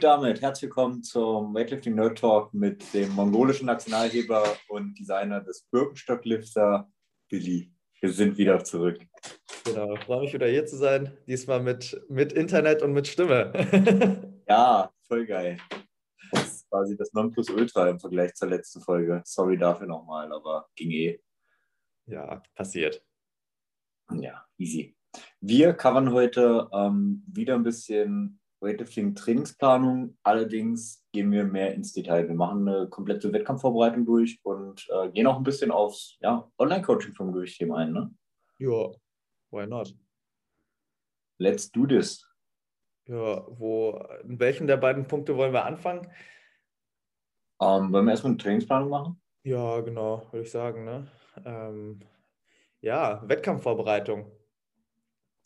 Und 0.00 0.04
damit 0.04 0.40
herzlich 0.40 0.70
willkommen 0.70 1.02
zum 1.02 1.52
Weightlifting 1.52 1.94
Nerd 1.94 2.18
Talk 2.18 2.54
mit 2.54 2.94
dem 2.94 3.14
mongolischen 3.14 3.66
Nationalheber 3.66 4.56
und 4.70 4.98
Designer 4.98 5.42
des 5.42 5.68
Birkenstocklifter, 5.70 6.90
Billy. 7.28 7.70
Wir 8.00 8.10
sind 8.10 8.38
wieder 8.38 8.64
zurück. 8.64 8.98
Genau, 9.66 9.94
freue 9.96 10.22
mich 10.22 10.32
wieder 10.32 10.46
hier 10.46 10.64
zu 10.64 10.78
sein. 10.78 11.18
Diesmal 11.26 11.60
mit, 11.62 12.02
mit 12.08 12.32
Internet 12.32 12.80
und 12.80 12.94
mit 12.94 13.08
Stimme. 13.08 13.52
ja, 14.48 14.90
voll 15.06 15.26
geil. 15.26 15.58
Das 16.32 16.46
ist 16.46 16.70
quasi 16.70 16.96
das 16.96 17.12
Nonplusultra 17.12 17.90
im 17.90 18.00
Vergleich 18.00 18.32
zur 18.32 18.48
letzten 18.48 18.80
Folge. 18.80 19.20
Sorry 19.26 19.58
dafür 19.58 19.86
nochmal, 19.86 20.32
aber 20.32 20.66
ging 20.76 20.92
eh. 20.92 21.20
Ja, 22.06 22.42
passiert. 22.54 23.04
Ja, 24.14 24.46
easy. 24.56 24.96
Wir 25.40 25.74
covern 25.74 26.10
heute 26.10 26.70
ähm, 26.72 27.22
wieder 27.26 27.54
ein 27.54 27.64
bisschen 27.64 28.39
Weightlifting 28.60 29.14
Trainingsplanung. 29.14 30.16
Allerdings 30.22 31.04
gehen 31.12 31.30
wir 31.32 31.44
mehr 31.44 31.74
ins 31.74 31.92
Detail. 31.92 32.28
Wir 32.28 32.34
machen 32.34 32.68
eine 32.68 32.88
komplette 32.88 33.32
Wettkampfvorbereitung 33.32 34.04
durch 34.04 34.38
und 34.42 34.86
äh, 34.90 35.10
gehen 35.10 35.26
auch 35.26 35.36
ein 35.36 35.42
bisschen 35.42 35.70
aufs 35.70 36.18
ja, 36.20 36.50
Online-Coaching 36.58 37.14
vom 37.14 37.32
Gewichtheben 37.32 37.74
ein. 37.74 37.92
Ne? 37.92 38.14
Ja, 38.58 38.90
why 39.50 39.66
not? 39.66 39.94
Let's 41.38 41.70
do 41.70 41.86
this. 41.86 42.26
Ja, 43.06 43.44
wo, 43.48 43.98
in 44.24 44.38
welchem 44.38 44.66
der 44.66 44.76
beiden 44.76 45.06
Punkte 45.06 45.36
wollen 45.36 45.52
wir 45.52 45.64
anfangen? 45.64 46.06
Ähm, 47.60 47.92
wollen 47.92 48.04
wir 48.04 48.10
erstmal 48.12 48.32
eine 48.32 48.38
Trainingsplanung 48.38 48.90
machen? 48.90 49.22
Ja, 49.42 49.80
genau, 49.80 50.26
würde 50.30 50.44
ich 50.44 50.50
sagen. 50.50 50.84
Ne? 50.84 51.10
Ähm, 51.44 52.00
ja, 52.82 53.26
Wettkampfvorbereitung 53.26 54.30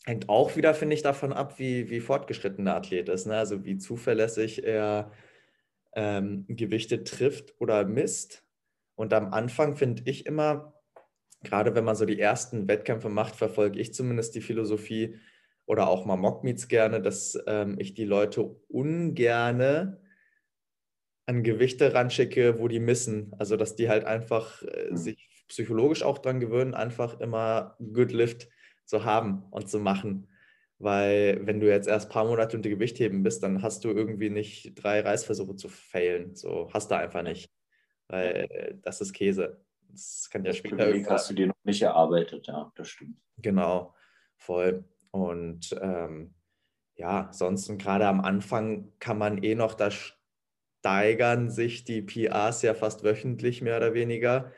hängt 0.05 0.29
auch 0.29 0.55
wieder, 0.55 0.73
finde 0.73 0.95
ich, 0.95 1.01
davon 1.01 1.33
ab, 1.33 1.57
wie, 1.57 1.89
wie 1.89 1.99
fortgeschritten 1.99 2.65
der 2.65 2.75
Athlet 2.75 3.09
ist. 3.09 3.25
Ne? 3.25 3.37
Also 3.37 3.65
wie 3.65 3.77
zuverlässig 3.77 4.63
er 4.63 5.11
ähm, 5.95 6.45
Gewichte 6.47 7.03
trifft 7.03 7.55
oder 7.59 7.85
misst. 7.85 8.43
Und 8.95 9.13
am 9.13 9.33
Anfang 9.33 9.75
finde 9.75 10.03
ich 10.05 10.25
immer, 10.25 10.73
gerade 11.43 11.73
wenn 11.75 11.83
man 11.83 11.95
so 11.95 12.05
die 12.05 12.19
ersten 12.19 12.67
Wettkämpfe 12.67 13.09
macht, 13.09 13.35
verfolge 13.35 13.79
ich 13.79 13.93
zumindest 13.93 14.35
die 14.35 14.41
Philosophie 14.41 15.15
oder 15.65 15.87
auch 15.87 16.05
mal 16.05 16.17
Mockmeets 16.17 16.67
gerne, 16.67 17.01
dass 17.01 17.37
ähm, 17.47 17.77
ich 17.79 17.95
die 17.95 18.05
Leute 18.05 18.55
ungerne 18.67 19.99
an 21.25 21.41
Gewichte 21.41 21.95
ranschicke, 21.95 22.59
wo 22.59 22.67
die 22.67 22.79
missen. 22.79 23.33
Also 23.39 23.57
dass 23.57 23.75
die 23.75 23.89
halt 23.89 24.05
einfach 24.05 24.61
äh, 24.61 24.91
mhm. 24.91 24.97
sich 24.97 25.29
psychologisch 25.47 26.03
auch 26.03 26.19
dran 26.19 26.39
gewöhnen, 26.39 26.75
einfach 26.75 27.19
immer 27.19 27.75
Good 27.79 28.11
Lift 28.11 28.47
zu 28.85 29.05
haben 29.05 29.43
und 29.51 29.69
zu 29.69 29.79
machen. 29.79 30.27
Weil 30.77 31.39
wenn 31.45 31.59
du 31.59 31.67
jetzt 31.67 31.87
erst 31.87 32.07
ein 32.07 32.11
paar 32.11 32.25
Monate 32.25 32.57
unter 32.57 32.69
Gewichtheben 32.69 33.23
bist, 33.23 33.41
dann 33.43 33.61
hast 33.61 33.85
du 33.85 33.89
irgendwie 33.89 34.29
nicht 34.29 34.73
drei 34.75 34.99
Reißversuche 35.01 35.55
zu 35.55 35.69
failen. 35.69 36.35
So 36.35 36.69
hast 36.73 36.91
du 36.91 36.97
einfach 36.97 37.23
nicht. 37.23 37.49
Weil 38.07 38.79
das 38.83 39.01
ist 39.01 39.13
Käse. 39.13 39.63
Das 39.89 40.29
kann 40.29 40.43
ja 40.43 40.49
das 40.49 40.57
später 40.57 40.75
Privileg 40.75 41.09
hast 41.09 41.29
du 41.29 41.33
dir 41.33 41.47
noch 41.47 41.55
nicht 41.63 41.81
erarbeitet, 41.81 42.47
ja, 42.47 42.71
das 42.75 42.89
stimmt. 42.89 43.17
Genau, 43.37 43.93
voll. 44.35 44.83
Und 45.11 45.75
ähm, 45.81 46.33
ja, 46.95 47.29
sonst 47.31 47.69
und 47.69 47.77
gerade 47.77 48.07
am 48.07 48.19
Anfang 48.21 48.91
kann 48.99 49.17
man 49.17 49.41
eh 49.43 49.55
noch, 49.55 49.73
da 49.73 49.89
steigern 49.91 51.49
sich 51.49 51.83
die 51.83 52.01
PRs 52.01 52.61
ja 52.61 52.73
fast 52.73 53.03
wöchentlich 53.03 53.61
mehr 53.61 53.77
oder 53.77 53.93
weniger. 53.93 54.51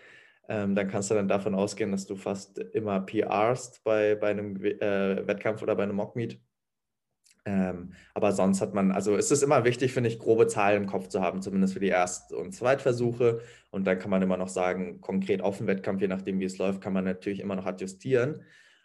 Ähm, 0.49 0.75
dann 0.75 0.87
kannst 0.87 1.11
du 1.11 1.15
dann 1.15 1.27
davon 1.27 1.55
ausgehen, 1.55 1.91
dass 1.91 2.05
du 2.05 2.15
fast 2.15 2.59
immer 2.59 3.01
PRst 3.01 3.83
bei, 3.83 4.15
bei 4.15 4.29
einem 4.29 4.55
äh, 4.63 5.27
Wettkampf 5.27 5.61
oder 5.61 5.75
bei 5.75 5.83
einem 5.83 5.95
Mockmeet. 5.95 6.39
Ähm, 7.47 7.93
aber 8.13 8.33
sonst 8.33 8.59
hat 8.59 8.73
man, 8.73 8.91
also 8.91 9.15
es 9.15 9.31
ist 9.31 9.41
immer 9.41 9.63
wichtig, 9.63 9.93
finde 9.93 10.09
ich, 10.09 10.19
grobe 10.19 10.47
Zahlen 10.47 10.83
im 10.83 10.89
Kopf 10.89 11.07
zu 11.07 11.21
haben, 11.21 11.41
zumindest 11.41 11.73
für 11.73 11.79
die 11.79 11.87
Erst- 11.87 12.33
und 12.33 12.53
Zweitversuche. 12.53 13.41
Und 13.71 13.85
dann 13.87 13.99
kann 13.99 14.11
man 14.11 14.21
immer 14.21 14.35
noch 14.35 14.49
sagen, 14.49 14.99
konkret 14.99 15.41
auf 15.41 15.57
dem 15.57 15.67
Wettkampf, 15.67 16.01
je 16.01 16.09
nachdem, 16.09 16.39
wie 16.39 16.45
es 16.45 16.57
läuft, 16.57 16.81
kann 16.81 16.93
man 16.93 17.05
natürlich 17.05 17.39
immer 17.39 17.55
noch 17.55 17.65
adjustieren. 17.65 18.43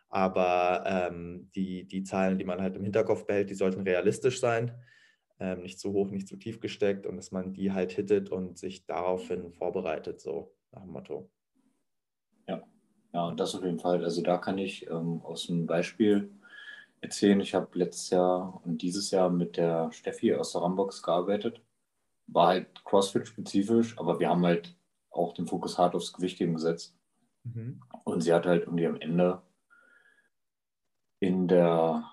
Aber 0.09 0.85
ähm, 0.87 1.51
die, 1.57 1.89
die 1.89 2.05
Zahlen, 2.05 2.39
die 2.39 2.45
man 2.45 2.61
halt 2.61 2.77
im 2.77 2.85
Hinterkopf 2.85 3.27
behält, 3.27 3.51
die 3.51 3.55
sollten 3.55 3.83
realistisch 3.83 4.39
sein. 4.41 4.73
Ähm, 5.41 5.63
nicht 5.63 5.81
zu 5.81 5.93
hoch, 5.93 6.11
nicht 6.11 6.29
zu 6.29 6.37
tief 6.37 6.61
gesteckt 6.61 7.05
und 7.05 7.17
dass 7.17 7.33
man 7.33 7.53
die 7.53 7.73
halt 7.73 7.91
hittet 7.91 8.31
und 8.31 8.59
sich 8.59 8.87
daraufhin 8.87 9.51
vorbereitet, 9.53 10.21
so 10.21 10.55
nach 10.71 10.83
dem 10.83 10.93
Motto. 10.93 11.31
Ja, 13.13 13.31
das 13.33 13.55
auf 13.55 13.63
jeden 13.63 13.79
Fall. 13.79 14.03
Also 14.05 14.23
da 14.23 14.39
kann 14.39 14.59
ich 14.59 14.89
ähm, 14.89 15.21
aus 15.23 15.51
einem 15.51 15.67
Beispiel 15.67 16.33
erzählen. 17.03 17.41
Ich 17.41 17.55
habe 17.55 17.79
letztes 17.79 18.11
Jahr 18.11 18.61
und 18.65 18.81
dieses 18.81 19.11
Jahr 19.11 19.29
mit 19.29 19.57
der 19.57 19.93
Steffi 19.93 20.35
aus 20.35 20.53
der 20.53 20.63
Rambox 20.63 21.03
gearbeitet. 21.03 21.61
War 22.27 22.49
halt 22.49 22.85
CrossFit-spezifisch, 22.85 23.99
aber 23.99 24.19
wir 24.19 24.31
haben 24.31 24.47
halt 24.47 24.75
auch 25.11 25.35
den 25.35 25.47
Fokus 25.47 25.77
hart 25.77 25.95
aufs 25.95 26.13
Gewichtheben 26.15 26.55
gesetzt. 26.55 26.97
Mhm. 27.45 27.83
Und 28.05 28.23
sie 28.23 28.33
hat 28.33 28.47
halt 28.47 28.63
irgendwie 28.63 28.87
am 28.87 28.97
Ende 28.97 29.43
in 31.21 31.49
der, 31.49 32.11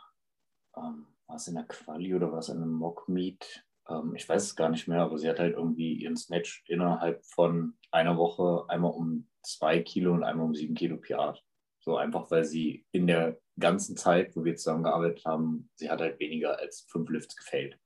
ähm, 0.76 1.08
war 1.28 1.36
es 1.38 1.48
in 1.48 1.56
der 1.56 1.64
Quali 1.64 2.14
oder 2.14 2.32
war 2.32 2.40
es 2.40 2.50
in 2.50 2.58
einem 2.58 2.74
Mock-Meet? 2.74 3.66
Ähm, 3.88 4.16
ich 4.16 4.28
weiß 4.28 4.44
es 4.44 4.56
gar 4.56 4.70
nicht 4.70 4.88
mehr, 4.88 5.02
aber 5.02 5.18
sie 5.18 5.30
hat 5.30 5.40
halt 5.40 5.56
irgendwie 5.56 5.94
ihren 5.94 6.18
Snatch 6.18 6.66
innerhalb 6.68 7.24
von 7.24 7.76
einer 7.92 8.18
Woche 8.18 8.66
einmal 8.68 8.92
um 8.92 9.30
zwei 9.50 9.80
Kilo 9.80 10.14
und 10.14 10.24
einmal 10.24 10.46
um 10.46 10.56
sieben 10.56 10.76
Kilo 10.76 10.98
PR. 10.98 11.38
So 11.80 11.98
einfach, 11.98 12.30
weil 12.32 12.44
sie 12.44 12.86
in 12.92 13.08
der 13.08 13.38
ganzen 13.60 13.98
Zeit, 13.98 14.36
wo 14.36 14.44
wir 14.44 14.56
zusammengearbeitet 14.56 15.24
haben, 15.26 15.70
sie 15.76 15.90
hat 15.90 16.02
halt 16.02 16.20
weniger 16.20 16.58
als 16.60 16.86
fünf 16.90 17.10
Lifts 17.10 17.36
gefailt. 17.36 17.80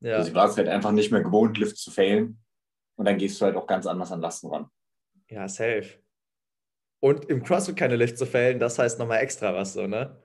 Ja. 0.00 0.16
Also 0.16 0.30
sie 0.30 0.34
war 0.34 0.48
es 0.48 0.56
halt 0.56 0.68
einfach 0.68 0.92
nicht 0.92 1.10
mehr 1.10 1.22
gewohnt, 1.22 1.58
Lifts 1.58 1.82
zu 1.82 1.90
failen. 1.90 2.42
Und 2.96 3.04
dann 3.06 3.18
gehst 3.18 3.40
du 3.40 3.44
halt 3.44 3.56
auch 3.56 3.66
ganz 3.66 3.86
anders 3.86 4.12
an 4.12 4.20
Lasten 4.20 4.48
ran. 4.48 4.70
Ja, 5.28 5.48
safe. 5.48 6.00
Und 7.00 7.26
im 7.26 7.42
CrossFit 7.42 7.76
keine 7.76 7.96
Lifts 7.96 8.18
zu 8.18 8.26
fällen, 8.26 8.58
das 8.58 8.78
heißt 8.78 8.98
nochmal 8.98 9.20
extra 9.20 9.54
was 9.54 9.72
so, 9.72 9.86
ne? 9.86 10.22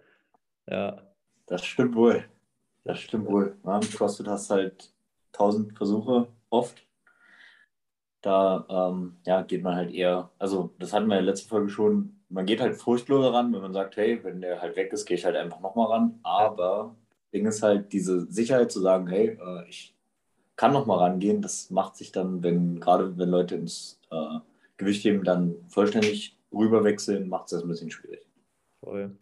Ja. 0.67 1.13
Das 1.45 1.65
stimmt 1.65 1.95
wohl. 1.95 2.25
Das 2.83 2.99
stimmt 2.99 3.27
wohl. 3.27 3.57
Ja, 3.63 3.79
Im 3.79 3.89
CrossFit 3.89 4.27
hast 4.27 4.49
du 4.49 4.55
halt 4.55 4.93
tausend 5.31 5.77
Versuche 5.77 6.27
oft 6.49 6.85
da 8.25 8.65
ähm, 8.69 9.17
ja, 9.25 9.43
geht 9.43 9.63
man 9.63 9.75
halt 9.75 9.93
eher, 9.93 10.31
also 10.39 10.73
das 10.79 10.93
hatten 10.93 11.07
wir 11.07 11.19
in 11.19 11.25
der 11.25 11.33
letzten 11.33 11.49
Folge 11.49 11.69
schon, 11.69 12.19
man 12.29 12.45
geht 12.45 12.59
halt 12.59 12.75
furchtloser 12.75 13.33
ran, 13.33 13.53
wenn 13.53 13.61
man 13.61 13.73
sagt, 13.73 13.97
hey, 13.97 14.23
wenn 14.23 14.41
der 14.41 14.61
halt 14.61 14.75
weg 14.75 14.91
ist, 14.93 15.05
gehe 15.05 15.15
ich 15.15 15.25
halt 15.25 15.35
einfach 15.35 15.61
nochmal 15.61 15.87
ran. 15.87 16.19
Aber 16.23 16.95
Ding 17.33 17.45
ist 17.45 17.61
halt 17.61 17.93
diese 17.93 18.25
Sicherheit 18.31 18.71
zu 18.71 18.81
sagen, 18.81 19.07
hey, 19.07 19.37
äh, 19.39 19.69
ich 19.69 19.95
kann 20.55 20.73
nochmal 20.73 20.99
rangehen, 20.99 21.41
das 21.41 21.69
macht 21.69 21.97
sich 21.97 22.11
dann, 22.11 22.41
wenn, 22.41 22.79
gerade 22.79 23.17
wenn 23.17 23.29
Leute 23.29 23.55
ins 23.55 23.99
äh, 24.09 24.39
Gewichtheben 24.77 25.23
dann 25.23 25.55
vollständig 25.67 26.37
rüberwechseln, 26.51 27.29
macht 27.29 27.45
es 27.45 27.51
das 27.51 27.63
ein 27.63 27.67
bisschen 27.67 27.91
schwierig. 27.91 28.25
Voll. 28.79 29.17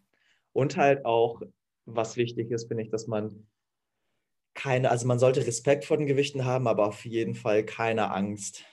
Und 0.53 0.77
halt 0.77 1.05
auch, 1.05 1.41
was 1.85 2.15
wichtig 2.15 2.51
ist, 2.51 2.67
finde 2.67 2.83
ich, 2.83 2.89
dass 2.89 3.07
man 3.07 3.47
keine, 4.53 4.91
also 4.91 5.07
man 5.07 5.19
sollte 5.19 5.45
Respekt 5.45 5.83
vor 5.83 5.97
den 5.97 6.05
Gewichten 6.05 6.45
haben, 6.45 6.67
aber 6.67 6.87
auf 6.87 7.05
jeden 7.05 7.33
Fall 7.33 7.65
keine 7.65 8.11
Angst. 8.11 8.63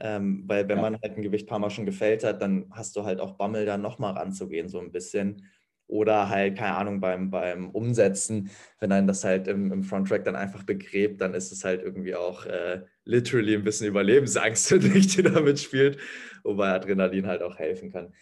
Ähm, 0.00 0.44
weil 0.46 0.68
wenn 0.68 0.76
ja. 0.76 0.82
man 0.82 0.98
halt 1.02 1.16
ein 1.16 1.22
Gewicht 1.22 1.46
ein 1.46 1.48
paar 1.48 1.58
Mal 1.58 1.70
schon 1.70 1.86
gefällt 1.86 2.24
hat, 2.24 2.40
dann 2.40 2.66
hast 2.70 2.96
du 2.96 3.04
halt 3.04 3.20
auch 3.20 3.32
Bammel, 3.32 3.66
da 3.66 3.78
nochmal 3.78 4.14
ranzugehen, 4.14 4.68
so 4.68 4.78
ein 4.78 4.92
bisschen. 4.92 5.46
Oder 5.88 6.28
halt, 6.28 6.58
keine 6.58 6.76
Ahnung, 6.76 7.00
beim, 7.00 7.30
beim 7.30 7.70
Umsetzen, 7.70 8.50
wenn 8.78 8.90
dann 8.90 9.06
das 9.06 9.24
halt 9.24 9.48
im, 9.48 9.72
im 9.72 9.82
Fronttrack 9.82 10.22
dann 10.24 10.36
einfach 10.36 10.62
begräbt, 10.62 11.20
dann 11.20 11.32
ist 11.32 11.50
es 11.50 11.64
halt 11.64 11.82
irgendwie 11.82 12.14
auch 12.14 12.44
äh, 12.44 12.82
literally 13.04 13.54
ein 13.54 13.64
bisschen 13.64 13.86
Überlebensangst, 13.86 14.70
die 14.72 15.22
da 15.22 15.40
mitspielt, 15.40 15.98
wobei 16.44 16.68
Adrenalin 16.68 17.26
halt 17.26 17.42
auch 17.42 17.58
helfen 17.58 17.90
kann. 17.90 18.12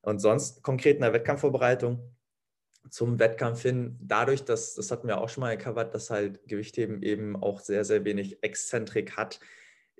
Und 0.00 0.20
sonst 0.20 0.62
konkret 0.62 0.96
in 0.96 1.02
der 1.02 1.12
Wettkampfvorbereitung 1.12 2.00
zum 2.90 3.18
Wettkampf 3.18 3.62
hin, 3.62 3.98
dadurch, 4.00 4.44
dass, 4.44 4.74
das 4.74 4.90
hatten 4.90 5.08
wir 5.08 5.20
auch 5.20 5.28
schon 5.28 5.42
mal 5.42 5.56
gecovert, 5.56 5.94
dass 5.94 6.10
halt 6.10 6.46
Gewichtheben 6.46 7.02
eben 7.02 7.36
auch 7.36 7.60
sehr, 7.60 7.84
sehr 7.84 8.04
wenig 8.04 8.42
Exzentrik 8.42 9.16
hat, 9.16 9.40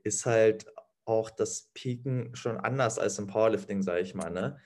ist 0.05 0.27
halt 0.27 0.67
auch 1.09 1.31
das 1.31 1.71
Pieken 1.75 2.35
schon 2.35 2.57
anders 2.57 2.99
als 2.99 3.19
im 3.19 3.27
Powerlifting, 3.27 3.83
sage 3.83 4.01
ich 4.01 4.15
mal. 4.15 4.31
Ne? 4.31 4.59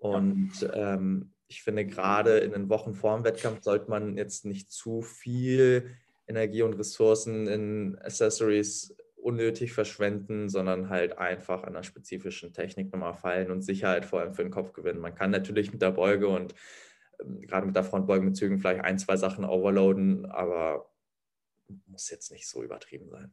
Und 0.00 0.68
ähm, 0.74 1.32
ich 1.46 1.62
finde, 1.62 1.86
gerade 1.86 2.38
in 2.38 2.52
den 2.52 2.68
Wochen 2.68 2.94
vor 2.94 3.16
dem 3.16 3.24
Wettkampf 3.24 3.62
sollte 3.62 3.90
man 3.90 4.16
jetzt 4.16 4.44
nicht 4.44 4.70
zu 4.70 5.02
viel 5.02 5.90
Energie 6.26 6.62
und 6.62 6.74
Ressourcen 6.74 7.46
in 7.46 7.98
Accessories 7.98 8.96
unnötig 9.16 9.72
verschwenden, 9.72 10.48
sondern 10.48 10.90
halt 10.90 11.18
einfach 11.18 11.62
an 11.62 11.70
einer 11.70 11.82
spezifischen 11.82 12.52
Technik 12.52 12.92
nochmal 12.92 13.14
fallen 13.14 13.50
und 13.50 13.62
Sicherheit 13.62 14.04
vor 14.04 14.20
allem 14.20 14.34
für 14.34 14.42
den 14.42 14.52
Kopf 14.52 14.72
gewinnen. 14.72 15.00
Man 15.00 15.14
kann 15.14 15.30
natürlich 15.30 15.72
mit 15.72 15.80
der 15.80 15.92
Beuge 15.92 16.28
und 16.28 16.54
ähm, 17.20 17.40
gerade 17.40 17.66
mit 17.66 17.74
der 17.74 17.84
Frontbeuge 17.84 18.24
mit 18.24 18.36
Zügen 18.36 18.58
vielleicht 18.58 18.84
ein, 18.84 18.98
zwei 18.98 19.16
Sachen 19.16 19.44
overloaden, 19.44 20.26
aber 20.26 20.90
muss 21.86 22.10
jetzt 22.10 22.30
nicht 22.32 22.48
so 22.48 22.62
übertrieben 22.62 23.08
sein. 23.08 23.32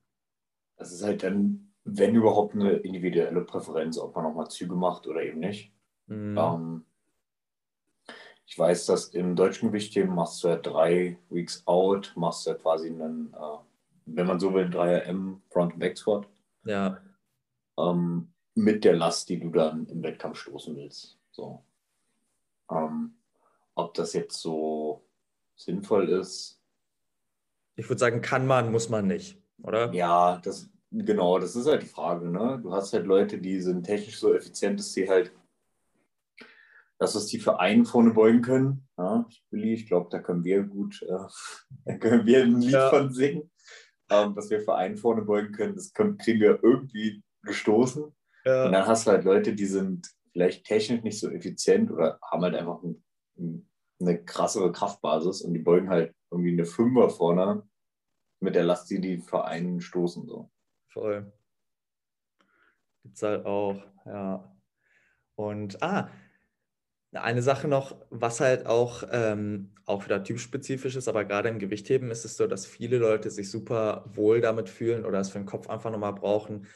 Das 0.78 0.94
ist 0.94 1.04
halt 1.04 1.24
dann 1.24 1.71
wenn 1.84 2.16
überhaupt 2.16 2.56
eine 2.56 2.74
individuelle 2.74 3.42
Präferenz, 3.42 3.98
ob 3.98 4.16
man 4.16 4.26
nochmal 4.26 4.50
Züge 4.50 4.76
macht 4.76 5.08
oder 5.08 5.24
eben 5.24 5.40
nicht. 5.40 5.72
Mhm. 6.08 6.38
Ähm, 6.38 6.86
ich 8.46 8.58
weiß, 8.58 8.86
dass 8.86 9.08
im 9.10 9.36
deutschen 9.36 9.70
Gewichtheben 9.70 10.14
machst 10.14 10.44
du 10.44 10.50
ja 10.50 10.58
drei 10.58 11.18
Weeks 11.30 11.66
out, 11.66 12.14
machst 12.16 12.46
du 12.46 12.52
ja 12.52 12.56
quasi 12.58 12.88
einen 12.88 13.34
äh, 13.34 13.58
wenn 14.06 14.28
man 14.28 14.40
so 14.40 14.54
will, 14.54 14.66
3RM 14.66 15.40
Front- 15.50 15.74
und 15.74 15.80
Back-Squat. 15.80 16.28
Ja. 16.66 17.02
Ähm, 17.78 18.32
mit 18.56 18.84
der 18.84 18.96
Last, 18.96 19.30
die 19.30 19.40
du 19.40 19.50
dann 19.50 19.88
im 19.88 20.04
Wettkampf 20.04 20.38
stoßen 20.38 20.76
willst. 20.76 21.18
So. 21.32 21.64
Ähm, 22.70 23.16
ob 23.76 23.94
das 23.94 24.14
jetzt 24.14 24.40
so 24.42 25.06
sinnvoll 25.56 26.10
ist. 26.10 26.60
Ich 27.76 27.88
würde 27.90 28.00
sagen, 28.00 28.22
kann 28.22 28.46
man, 28.46 28.72
muss 28.72 28.90
man 28.90 29.08
nicht, 29.08 29.42
oder? 29.64 29.92
Ja, 29.94 30.38
das, 30.44 30.70
genau, 30.92 31.40
das 31.40 31.56
ist 31.56 31.68
halt 31.68 31.84
die 31.84 31.88
Frage. 31.88 32.30
Ne? 32.30 32.60
Du 32.62 32.74
hast 32.74 32.94
halt 32.94 33.06
Leute, 33.06 33.38
die 33.38 33.60
sind 33.62 33.84
technisch 33.84 34.20
so 34.20 34.34
effizient, 34.34 34.80
dass 34.80 34.94
sie 34.94 35.10
halt 35.10 35.32
das, 37.00 37.16
was 37.16 37.26
die 37.26 37.40
für 37.40 37.60
einen 37.60 37.86
vorne 37.86 38.12
beugen 38.12 38.42
können. 38.42 38.88
Ja, 38.98 39.28
Billy, 39.50 39.74
ich 39.74 39.88
glaube, 39.88 40.10
da 40.12 40.20
können 40.20 40.44
wir 40.44 40.64
gut, 40.64 41.02
äh, 41.02 41.28
da 41.86 41.98
können 41.98 42.26
wir 42.26 42.44
ein 42.44 42.62
Lied 42.62 42.72
ja. 42.72 42.90
von 42.90 43.12
singen. 43.12 43.50
Ähm, 44.10 44.36
dass 44.36 44.50
wir 44.50 44.60
für 44.60 44.76
einen 44.76 44.98
vorne 44.98 45.22
beugen 45.22 45.54
können, 45.54 45.74
das 45.74 45.94
können, 45.94 46.18
kriegen 46.18 46.42
wir 46.42 46.60
irgendwie 46.62 47.24
gestoßen. 47.44 48.14
Ja. 48.46 48.66
Und 48.66 48.74
dann 48.74 48.86
hast 48.86 49.08
du 49.08 49.12
halt 49.12 49.24
Leute, 49.24 49.54
die 49.54 49.66
sind 49.66 50.12
vielleicht 50.34 50.66
technisch 50.66 51.02
nicht 51.02 51.20
so 51.20 51.30
effizient 51.30 51.92
oder 51.92 52.20
haben 52.22 52.44
halt 52.44 52.56
einfach 52.56 52.84
ein, 52.84 53.04
ein, 53.38 53.70
eine 54.00 54.24
krassere 54.24 54.72
Kraftbasis 54.72 55.42
und 55.42 55.54
die 55.54 55.60
beugen 55.60 55.90
halt 55.90 56.14
irgendwie 56.30 56.52
eine 56.52 56.66
Fünfer 56.66 57.10
vorne 57.10 57.64
mit 58.42 58.56
der 58.56 58.64
Last, 58.64 58.90
die 58.90 59.00
die 59.00 59.18
für 59.20 59.46
einen 59.46 59.82
stoßen. 59.82 60.28
So. 60.28 60.52
Voll. 60.92 61.32
Gibt 63.04 63.16
es 63.16 63.24
halt 63.24 63.46
auch, 63.46 63.82
ja. 64.06 64.56
Und, 65.36 65.82
ah, 65.82 66.10
eine 67.14 67.42
Sache 67.42 67.68
noch, 67.68 67.96
was 68.10 68.40
halt 68.40 68.66
auch, 68.66 69.04
ähm, 69.12 69.74
auch 69.86 70.06
wieder 70.06 70.24
typspezifisch 70.24 70.96
ist, 70.96 71.08
aber 71.08 71.26
gerade 71.26 71.50
im 71.50 71.60
Gewichtheben 71.60 72.10
ist 72.12 72.24
es 72.24 72.38
so, 72.38 72.48
dass 72.48 72.66
viele 72.66 72.98
Leute 72.98 73.30
sich 73.30 73.52
super 73.52 74.06
wohl 74.14 74.40
damit 74.40 74.70
fühlen 74.70 75.06
oder 75.06 75.20
es 75.20 75.30
für 75.30 75.40
den 75.40 75.46
Kopf 75.46 75.70
einfach 75.70 75.92
nochmal 75.92 76.14
brauchen, 76.14 76.68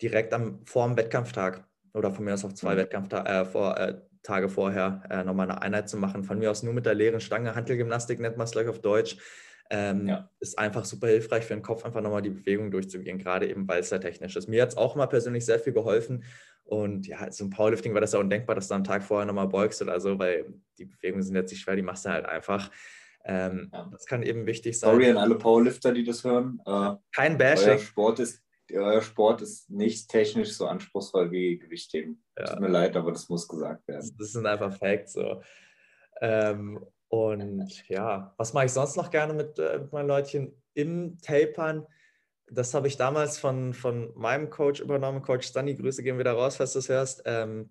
direkt 0.00 0.32
am, 0.34 0.64
vor 0.66 0.86
dem 0.86 0.96
Wettkampftag 0.96 1.66
oder 1.94 2.12
von 2.12 2.24
mir 2.24 2.34
aus 2.34 2.44
auch 2.44 2.52
zwei 2.52 2.74
mhm. 2.74 2.78
Wettkampftage 2.78 3.28
äh, 3.28 3.44
vor, 3.44 3.78
äh, 3.78 4.00
Tage 4.22 4.48
vorher 4.48 5.02
äh, 5.08 5.24
nochmal 5.24 5.50
eine 5.50 5.62
Einheit 5.62 5.88
zu 5.88 5.96
machen. 5.96 6.24
Von 6.24 6.38
mir 6.38 6.50
aus 6.50 6.62
nur 6.62 6.74
mit 6.74 6.86
der 6.86 6.94
leeren 6.94 7.20
Stange, 7.20 7.54
Handelgymnastik 7.54 8.20
nennt 8.20 8.36
man 8.36 8.44
es 8.44 8.50
gleich 8.52 8.68
auf 8.68 8.80
Deutsch. 8.80 9.16
Ähm, 9.70 10.08
ja. 10.08 10.28
Ist 10.40 10.58
einfach 10.58 10.84
super 10.84 11.06
hilfreich 11.06 11.44
für 11.44 11.54
den 11.54 11.62
Kopf, 11.62 11.84
einfach 11.84 12.00
nochmal 12.00 12.22
die 12.22 12.30
Bewegung 12.30 12.70
durchzugehen, 12.70 13.18
gerade 13.18 13.48
eben, 13.48 13.68
weil 13.68 13.80
es 13.80 13.88
sehr 13.88 14.00
technisch 14.00 14.34
ist. 14.34 14.48
Mir 14.48 14.62
hat 14.62 14.70
es 14.70 14.76
auch 14.76 14.96
mal 14.96 15.06
persönlich 15.06 15.46
sehr 15.46 15.60
viel 15.60 15.72
geholfen. 15.72 16.24
Und 16.64 17.06
ja, 17.06 17.30
so 17.30 17.44
ein 17.44 17.50
Powerlifting 17.50 17.94
war 17.94 18.00
das 18.00 18.12
ja 18.12 18.18
undenkbar, 18.18 18.54
dass 18.54 18.68
du 18.68 18.74
am 18.74 18.84
Tag 18.84 19.02
vorher 19.02 19.26
nochmal 19.26 19.48
beugst 19.48 19.80
oder 19.82 19.98
so, 20.00 20.18
weil 20.18 20.52
die 20.78 20.84
Bewegungen 20.84 21.22
sind 21.22 21.36
jetzt 21.36 21.50
nicht 21.50 21.60
schwer, 21.60 21.76
die 21.76 21.82
machst 21.82 22.04
du 22.04 22.10
halt 22.10 22.26
einfach. 22.26 22.70
Ähm, 23.24 23.70
ja. 23.72 23.88
Das 23.92 24.06
kann 24.06 24.22
eben 24.22 24.46
wichtig 24.46 24.78
sein. 24.78 24.90
Sorry 24.90 25.10
an 25.10 25.16
alle 25.16 25.36
Powerlifter, 25.36 25.92
die 25.92 26.04
das 26.04 26.24
hören. 26.24 26.60
Äh, 26.66 26.94
Kein 27.14 27.38
Bashing. 27.38 27.70
Euer 27.70 27.78
Sport 27.78 28.20
ist 28.20 28.42
euer 28.72 29.02
Sport 29.02 29.42
ist 29.42 29.70
nicht 29.70 30.08
technisch 30.08 30.52
so 30.52 30.66
anspruchsvoll 30.66 31.30
wie 31.30 31.58
Gewichtheben. 31.58 32.22
Ja. 32.38 32.44
Tut 32.44 32.60
mir 32.60 32.68
leid, 32.68 32.96
aber 32.96 33.12
das 33.12 33.28
muss 33.28 33.48
gesagt 33.48 33.86
werden. 33.88 34.14
Das 34.18 34.32
sind 34.32 34.46
einfach 34.46 34.72
Facts 34.76 35.14
so. 35.14 35.42
Ähm, 36.20 36.84
und 37.10 37.88
ja, 37.88 38.32
was 38.36 38.52
mache 38.52 38.66
ich 38.66 38.72
sonst 38.72 38.96
noch 38.96 39.10
gerne 39.10 39.34
mit, 39.34 39.58
äh, 39.58 39.80
mit 39.80 39.92
meinen 39.92 40.06
Leutchen 40.06 40.54
im 40.74 41.18
Tapern? 41.18 41.84
Das 42.46 42.72
habe 42.72 42.86
ich 42.86 42.96
damals 42.96 43.36
von, 43.36 43.74
von 43.74 44.12
meinem 44.16 44.48
Coach 44.48 44.80
übernommen, 44.80 45.20
Coach 45.20 45.48
Stanley. 45.48 45.74
Grüße 45.74 46.04
gehen 46.04 46.20
wieder 46.20 46.32
raus, 46.32 46.56
falls 46.56 46.72
du 46.72 46.78
es 46.78 46.88
hörst. 46.88 47.22
Ähm, 47.24 47.70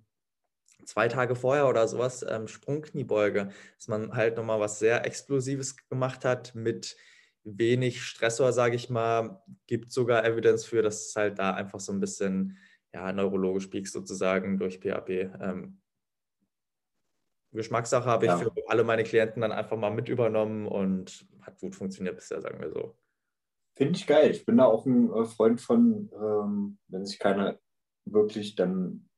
zwei 0.83 1.07
Tage 1.07 1.37
vorher 1.37 1.69
oder 1.69 1.87
sowas, 1.87 2.25
ähm, 2.27 2.49
Sprungkniebeuge, 2.49 3.49
dass 3.77 3.87
man 3.87 4.13
halt 4.13 4.35
nochmal 4.35 4.59
was 4.59 4.77
sehr 4.77 5.05
Explosives 5.05 5.77
gemacht 5.89 6.25
hat 6.25 6.53
mit 6.53 6.97
wenig 7.45 8.03
Stressor, 8.03 8.51
sage 8.51 8.75
ich 8.75 8.89
mal, 8.89 9.41
gibt 9.67 9.93
sogar 9.93 10.25
Evidence 10.25 10.65
für, 10.65 10.81
dass 10.81 11.07
es 11.07 11.15
halt 11.15 11.39
da 11.39 11.53
einfach 11.53 11.79
so 11.79 11.93
ein 11.93 12.01
bisschen 12.01 12.57
ja, 12.93 13.13
neurologisch 13.13 13.67
piekst 13.67 13.93
sozusagen 13.93 14.57
durch 14.57 14.81
PAP. 14.81 15.09
Ähm, 15.09 15.79
Geschmackssache 17.51 18.05
habe 18.07 18.25
ich 18.25 18.31
ja. 18.31 18.37
für 18.37 18.51
alle 18.67 18.83
meine 18.83 19.03
Klienten 19.03 19.41
dann 19.41 19.51
einfach 19.51 19.77
mal 19.77 19.89
mit 19.89 20.07
übernommen 20.07 20.67
und 20.67 21.25
hat 21.41 21.59
gut 21.59 21.75
funktioniert 21.75 22.15
bisher, 22.15 22.41
sagen 22.41 22.59
wir 22.59 22.71
so. 22.71 22.95
Finde 23.75 23.97
ich 23.97 24.05
geil. 24.05 24.31
Ich 24.31 24.45
bin 24.45 24.57
da 24.57 24.65
auch 24.65 24.85
ein 24.85 25.11
äh, 25.11 25.25
Freund 25.25 25.61
von, 25.61 26.11
ähm, 26.13 26.77
wenn 26.89 27.05
sich 27.05 27.17
keiner 27.17 27.57
wirklich 28.05 28.55
dann 28.55 29.09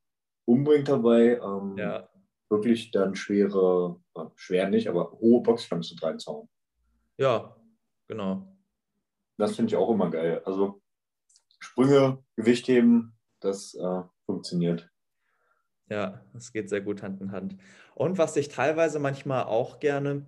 umbringt 0.46 0.88
dabei, 0.88 1.40
ähm, 1.42 1.76
ja. 1.76 2.08
wirklich 2.48 2.90
dann 2.90 3.14
schwere, 3.14 4.00
äh, 4.14 4.24
schwer 4.36 4.68
nicht, 4.68 4.88
aber 4.88 5.12
hohe 5.12 5.42
Boxjumps 5.42 5.88
zu 5.88 5.96
reinzauen. 5.96 6.48
Ja, 7.18 7.56
genau. 8.08 8.56
Das 9.36 9.56
finde 9.56 9.70
ich 9.70 9.76
auch 9.76 9.90
immer 9.90 10.10
geil. 10.10 10.42
Also 10.44 10.80
Sprünge, 11.58 12.22
Gewichtheben, 12.36 13.18
das 13.40 13.74
äh, 13.74 14.02
funktioniert. 14.26 14.91
Ja, 15.92 16.22
das 16.32 16.52
geht 16.52 16.70
sehr 16.70 16.80
gut 16.80 17.02
Hand 17.02 17.20
in 17.20 17.32
Hand. 17.32 17.54
Und 17.94 18.16
was 18.16 18.34
ich 18.38 18.48
teilweise 18.48 18.98
manchmal 18.98 19.44
auch 19.44 19.78
gerne 19.78 20.26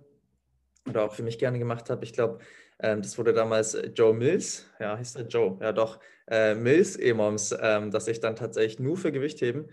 oder 0.87 1.05
auch 1.05 1.13
für 1.13 1.23
mich 1.23 1.39
gerne 1.39 1.57
gemacht 1.57 1.89
habe, 1.89 2.03
ich 2.03 2.13
glaube, 2.13 2.37
ähm, 2.77 3.01
das 3.01 3.17
wurde 3.17 3.33
damals 3.33 3.73
äh, 3.73 3.87
Joe 3.87 4.13
Mills, 4.13 4.69
ja, 4.79 4.95
hieß 4.95 5.13
der 5.13 5.25
Joe, 5.25 5.57
ja 5.59 5.71
doch, 5.71 5.99
äh, 6.27 6.53
Mills 6.53 6.95
EMOMs, 6.97 7.55
ähm, 7.59 7.89
dass 7.89 8.07
ich 8.07 8.19
dann 8.19 8.35
tatsächlich 8.35 8.77
nur 8.77 8.95
für 8.95 9.11
Gewichtheben 9.11 9.71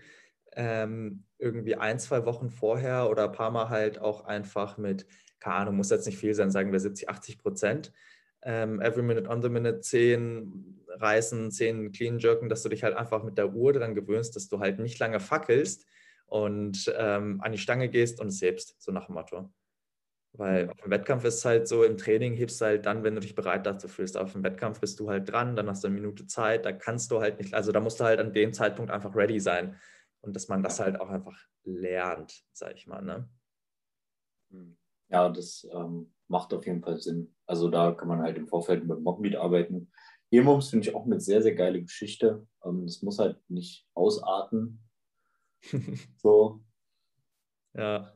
ähm, 0.55 1.25
irgendwie 1.37 1.75
ein, 1.75 1.99
zwei 1.99 2.25
Wochen 2.25 2.49
vorher 2.49 3.07
oder 3.07 3.25
ein 3.25 3.31
paar 3.31 3.51
Mal 3.51 3.69
halt 3.69 3.99
auch 3.99 4.25
einfach 4.25 4.79
mit 4.79 5.05
keine 5.39 5.57
Ahnung, 5.57 5.75
muss 5.75 5.91
jetzt 5.91 6.07
nicht 6.07 6.17
viel 6.17 6.33
sein, 6.33 6.49
sagen 6.49 6.71
wir 6.71 6.79
70, 6.79 7.09
80 7.09 7.37
Prozent. 7.37 7.91
Every 8.41 9.03
Minute 9.03 9.29
on 9.29 9.41
the 9.41 9.49
Minute 9.49 9.81
10 9.81 10.82
Reißen, 10.99 11.51
10 11.51 11.91
Clean 11.91 12.19
Jerken, 12.19 12.49
dass 12.49 12.63
du 12.63 12.69
dich 12.69 12.83
halt 12.83 12.95
einfach 12.95 13.23
mit 13.23 13.37
der 13.37 13.53
Uhr 13.53 13.73
daran 13.73 13.95
gewöhnst, 13.95 14.35
dass 14.35 14.47
du 14.47 14.59
halt 14.59 14.79
nicht 14.79 14.99
lange 14.99 15.19
fackelst 15.19 15.85
und 16.25 16.93
ähm, 16.97 17.41
an 17.41 17.51
die 17.51 17.57
Stange 17.57 17.89
gehst 17.89 18.19
und 18.19 18.27
es 18.27 18.41
hebst, 18.41 18.81
so 18.81 18.91
nach 18.91 19.07
dem 19.07 19.15
Motto. 19.15 19.51
Weil 20.33 20.65
mhm. 20.65 20.69
auf 20.71 20.77
dem 20.81 20.91
Wettkampf 20.91 21.23
ist 21.25 21.35
es 21.35 21.45
halt 21.45 21.67
so, 21.67 21.83
im 21.83 21.97
Training 21.97 22.33
hebst 22.33 22.59
du 22.59 22.65
halt 22.65 22.85
dann, 22.85 23.03
wenn 23.03 23.15
du 23.15 23.21
dich 23.21 23.35
bereit 23.35 23.65
dazu 23.65 23.87
fühlst. 23.87 24.17
Auf 24.17 24.33
dem 24.33 24.43
Wettkampf 24.43 24.79
bist 24.79 24.99
du 24.99 25.09
halt 25.09 25.31
dran, 25.31 25.55
dann 25.55 25.69
hast 25.69 25.83
du 25.83 25.87
eine 25.87 25.95
Minute 25.95 26.25
Zeit, 26.27 26.65
da 26.65 26.71
kannst 26.71 27.11
du 27.11 27.21
halt 27.21 27.39
nicht, 27.39 27.53
also 27.53 27.71
da 27.71 27.79
musst 27.79 27.99
du 27.99 28.03
halt 28.03 28.19
an 28.19 28.33
dem 28.33 28.53
Zeitpunkt 28.53 28.91
einfach 28.91 29.15
ready 29.15 29.39
sein. 29.39 29.77
Und 30.21 30.35
dass 30.35 30.47
man 30.47 30.63
das 30.63 30.79
halt 30.79 30.99
auch 30.99 31.09
einfach 31.09 31.37
lernt, 31.65 32.43
sag 32.53 32.75
ich 32.75 32.87
mal. 32.87 33.01
Ne? 33.01 33.29
Mhm 34.49 34.77
ja, 35.13 35.29
das 35.29 35.67
ähm, 35.71 36.11
macht 36.27 36.53
auf 36.53 36.65
jeden 36.65 36.81
Fall 36.81 36.99
Sinn. 36.99 37.33
Also 37.45 37.69
da 37.69 37.91
kann 37.91 38.07
man 38.07 38.21
halt 38.21 38.35
im 38.35 38.47
Vorfeld 38.47 38.85
mit 38.85 38.99
Mockmeat 38.99 39.35
arbeiten. 39.35 39.91
Hirmums 40.33 40.71
finde 40.71 40.89
ich 40.89 40.95
auch 40.95 41.05
eine 41.05 41.19
sehr, 41.19 41.43
sehr 41.43 41.53
geile 41.53 41.79
Geschichte. 41.79 42.47
Ähm, 42.65 42.87
das 42.87 43.03
muss 43.03 43.19
halt 43.19 43.37
nicht 43.49 43.87
ausarten. 43.93 44.79
so. 46.17 46.63
Ja. 47.75 48.11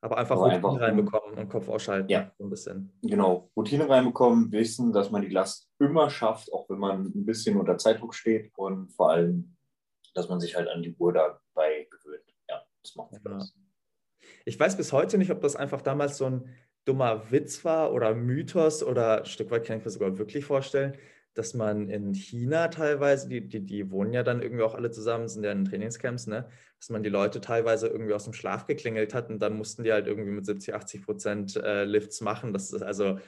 Aber 0.00 0.18
einfach 0.18 0.34
Aber 0.34 0.46
Routine 0.46 0.66
einfach, 0.66 0.80
reinbekommen 0.80 1.38
und 1.38 1.48
Kopf 1.48 1.68
ausschalten. 1.68 2.08
Ja. 2.08 2.32
So 2.36 2.44
ein 2.44 2.50
bisschen. 2.50 2.98
Genau. 3.02 3.48
Routine 3.56 3.88
reinbekommen, 3.88 4.50
wissen, 4.50 4.92
dass 4.92 5.12
man 5.12 5.22
die 5.22 5.28
Last 5.28 5.70
immer 5.78 6.10
schafft, 6.10 6.52
auch 6.52 6.68
wenn 6.68 6.80
man 6.80 7.06
ein 7.06 7.24
bisschen 7.24 7.56
unter 7.60 7.78
Zeitdruck 7.78 8.12
steht 8.12 8.50
und 8.56 8.88
vor 8.88 9.10
allem, 9.10 9.56
dass 10.14 10.28
man 10.28 10.40
sich 10.40 10.56
halt 10.56 10.66
an 10.66 10.82
die 10.82 10.96
Uhr 10.96 11.12
dabei 11.12 11.86
gewöhnt. 11.92 12.34
Ja, 12.48 12.60
das 12.82 12.96
macht 12.96 13.14
Spaß. 13.14 13.54
Ja. 13.54 14.28
Ich 14.46 14.58
weiß 14.58 14.76
bis 14.76 14.92
heute 14.92 15.16
nicht, 15.16 15.30
ob 15.30 15.40
das 15.42 15.54
einfach 15.54 15.80
damals 15.80 16.18
so 16.18 16.24
ein 16.24 16.48
dummer 16.86 17.30
Witz 17.30 17.64
war 17.64 17.92
oder 17.92 18.16
Mythos 18.16 18.82
oder 18.82 19.18
ein 19.18 19.26
Stück 19.26 19.52
weit 19.52 19.64
kann 19.64 19.78
ich 19.78 19.84
mir 19.84 19.90
sogar 19.92 20.18
wirklich 20.18 20.44
vorstellen, 20.44 20.96
dass 21.40 21.54
man 21.54 21.88
in 21.88 22.12
China 22.12 22.68
teilweise, 22.68 23.26
die, 23.26 23.40
die, 23.40 23.64
die 23.64 23.90
wohnen 23.90 24.12
ja 24.12 24.22
dann 24.22 24.42
irgendwie 24.42 24.62
auch 24.62 24.74
alle 24.74 24.90
zusammen, 24.90 25.26
sind 25.26 25.42
ja 25.42 25.50
in 25.52 25.64
Trainingscamps, 25.64 26.26
ne? 26.26 26.46
dass 26.78 26.90
man 26.90 27.02
die 27.02 27.08
Leute 27.08 27.40
teilweise 27.40 27.88
irgendwie 27.88 28.12
aus 28.12 28.24
dem 28.24 28.34
Schlaf 28.34 28.66
geklingelt 28.66 29.14
hat 29.14 29.30
und 29.30 29.38
dann 29.38 29.56
mussten 29.56 29.82
die 29.82 29.90
halt 29.90 30.06
irgendwie 30.06 30.32
mit 30.32 30.44
70, 30.44 30.74
80 30.74 31.02
Prozent 31.02 31.56
äh, 31.56 31.84
Lifts 31.84 32.20
machen. 32.20 32.52
Das 32.52 32.74
ist 32.74 32.82
also 32.82 33.18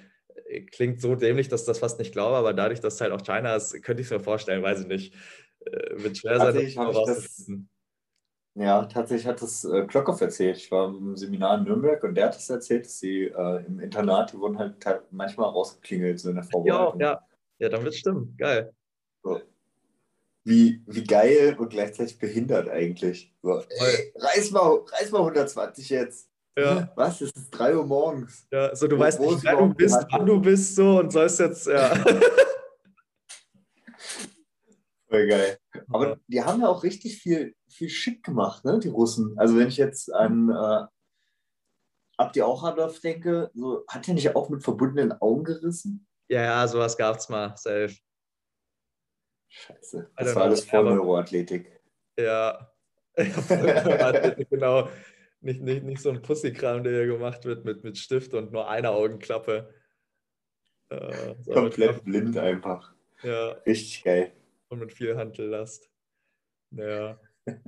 äh, 0.46 0.60
klingt 0.60 1.00
so 1.00 1.14
dämlich, 1.14 1.48
dass 1.48 1.62
ich 1.62 1.68
das 1.68 1.78
fast 1.78 1.98
nicht 1.98 2.12
glaube, 2.12 2.36
aber 2.36 2.52
dadurch, 2.52 2.80
dass 2.80 2.94
es 2.94 3.00
halt 3.00 3.12
auch 3.12 3.22
China 3.22 3.56
ist, 3.56 3.82
könnte 3.82 4.02
ich 4.02 4.08
es 4.08 4.12
mir 4.12 4.20
vorstellen, 4.20 4.62
weiß 4.62 4.82
ich 4.82 4.88
nicht. 4.88 5.14
Äh, 5.60 6.02
wird 6.02 6.18
schwer 6.18 6.38
sein, 6.38 6.54
das 6.54 6.76
rauszufinden. 6.76 7.70
Ja, 8.54 8.84
tatsächlich 8.84 9.26
hat 9.26 9.40
das 9.40 9.64
äh, 9.64 9.86
Klockhoff 9.86 10.20
erzählt. 10.20 10.58
Ich 10.58 10.70
war 10.70 10.88
im 10.88 11.16
Seminar 11.16 11.56
in 11.56 11.64
Nürnberg 11.64 12.04
und 12.04 12.14
der 12.14 12.26
hat 12.26 12.36
es 12.36 12.48
das 12.48 12.56
erzählt, 12.56 12.84
dass 12.84 12.98
sie 12.98 13.22
äh, 13.22 13.64
im 13.64 13.80
Internat, 13.80 14.34
die 14.34 14.38
wurden 14.38 14.58
halt 14.58 14.76
manchmal 15.10 15.48
rausgeklingelt, 15.48 16.20
so 16.20 16.28
in 16.28 16.34
der 16.34 16.44
Vorbereitung. 16.44 17.00
Ja, 17.00 17.12
ja. 17.12 17.26
Ja 17.62 17.68
dann 17.68 17.84
wird 17.84 17.94
es 17.94 18.00
stimmen. 18.00 18.34
Geil. 18.36 18.74
So. 19.22 19.40
Wie, 20.44 20.82
wie 20.86 21.04
geil 21.04 21.56
und 21.58 21.70
gleichzeitig 21.70 22.18
behindert 22.18 22.68
eigentlich. 22.68 23.32
So, 23.42 23.60
ey, 23.60 24.12
reiß 24.16 24.50
mal, 24.50 24.84
reiß 24.84 25.12
mal 25.12 25.20
120 25.20 25.88
jetzt. 25.88 26.28
Ja. 26.58 26.92
Was? 26.96 27.20
Es 27.20 27.30
ist 27.30 27.50
3 27.52 27.76
Uhr 27.76 27.86
morgens. 27.86 28.48
Ja, 28.50 28.74
so 28.74 28.88
du 28.88 28.96
wo, 28.96 29.00
weißt 29.00 29.20
nicht, 29.20 29.44
wer 29.44 29.56
du 29.56 29.72
bist, 29.72 30.04
wann 30.10 30.26
du 30.26 30.40
bist, 30.40 30.74
so 30.74 30.98
und 30.98 31.12
sollst 31.12 31.38
jetzt, 31.38 31.68
ja. 31.68 31.94
Voll 35.08 35.28
geil. 35.28 35.56
Aber 35.90 36.18
die 36.26 36.42
haben 36.42 36.60
ja 36.60 36.68
auch 36.68 36.82
richtig 36.82 37.18
viel, 37.18 37.54
viel 37.68 37.88
schick 37.88 38.24
gemacht, 38.24 38.64
ne, 38.64 38.80
die 38.80 38.88
Russen. 38.88 39.38
Also 39.38 39.56
wenn 39.56 39.68
ich 39.68 39.76
jetzt 39.76 40.12
an 40.12 40.50
äh, 40.50 40.86
Abdi 42.16 42.42
Auchadov 42.42 42.98
denke, 43.00 43.50
so, 43.54 43.84
hat 43.88 44.08
er 44.08 44.14
nicht 44.14 44.34
auch 44.34 44.48
mit 44.48 44.64
verbundenen 44.64 45.12
Augen 45.12 45.44
gerissen? 45.44 46.08
Ja, 46.32 46.42
ja, 46.44 46.66
sowas 46.66 46.96
gab 46.96 47.18
es 47.18 47.28
mal, 47.28 47.54
safe. 47.58 47.94
Scheiße. 49.50 50.10
Das 50.16 50.34
war 50.34 50.44
alles 50.44 50.64
vor 50.64 50.82
Neuroathletik. 50.82 51.78
Ja. 52.18 52.72
genau. 54.48 54.88
Nicht, 55.42 55.60
nicht, 55.60 55.82
nicht 55.82 56.00
so 56.00 56.08
ein 56.08 56.22
Pussykram, 56.22 56.84
der 56.84 56.92
hier 56.94 57.06
gemacht 57.06 57.44
wird 57.44 57.66
mit, 57.66 57.84
mit 57.84 57.98
Stift 57.98 58.32
und 58.32 58.50
nur 58.50 58.66
einer 58.66 58.92
Augenklappe. 58.92 59.74
Äh, 60.88 61.34
Komplett 61.52 62.02
blind 62.02 62.38
einfach. 62.38 62.94
Ja. 63.22 63.50
Richtig 63.66 64.02
geil. 64.02 64.32
Und 64.68 64.78
mit 64.78 64.94
viel 64.94 65.14
Handellast. 65.14 65.90
Ja. 66.70 67.20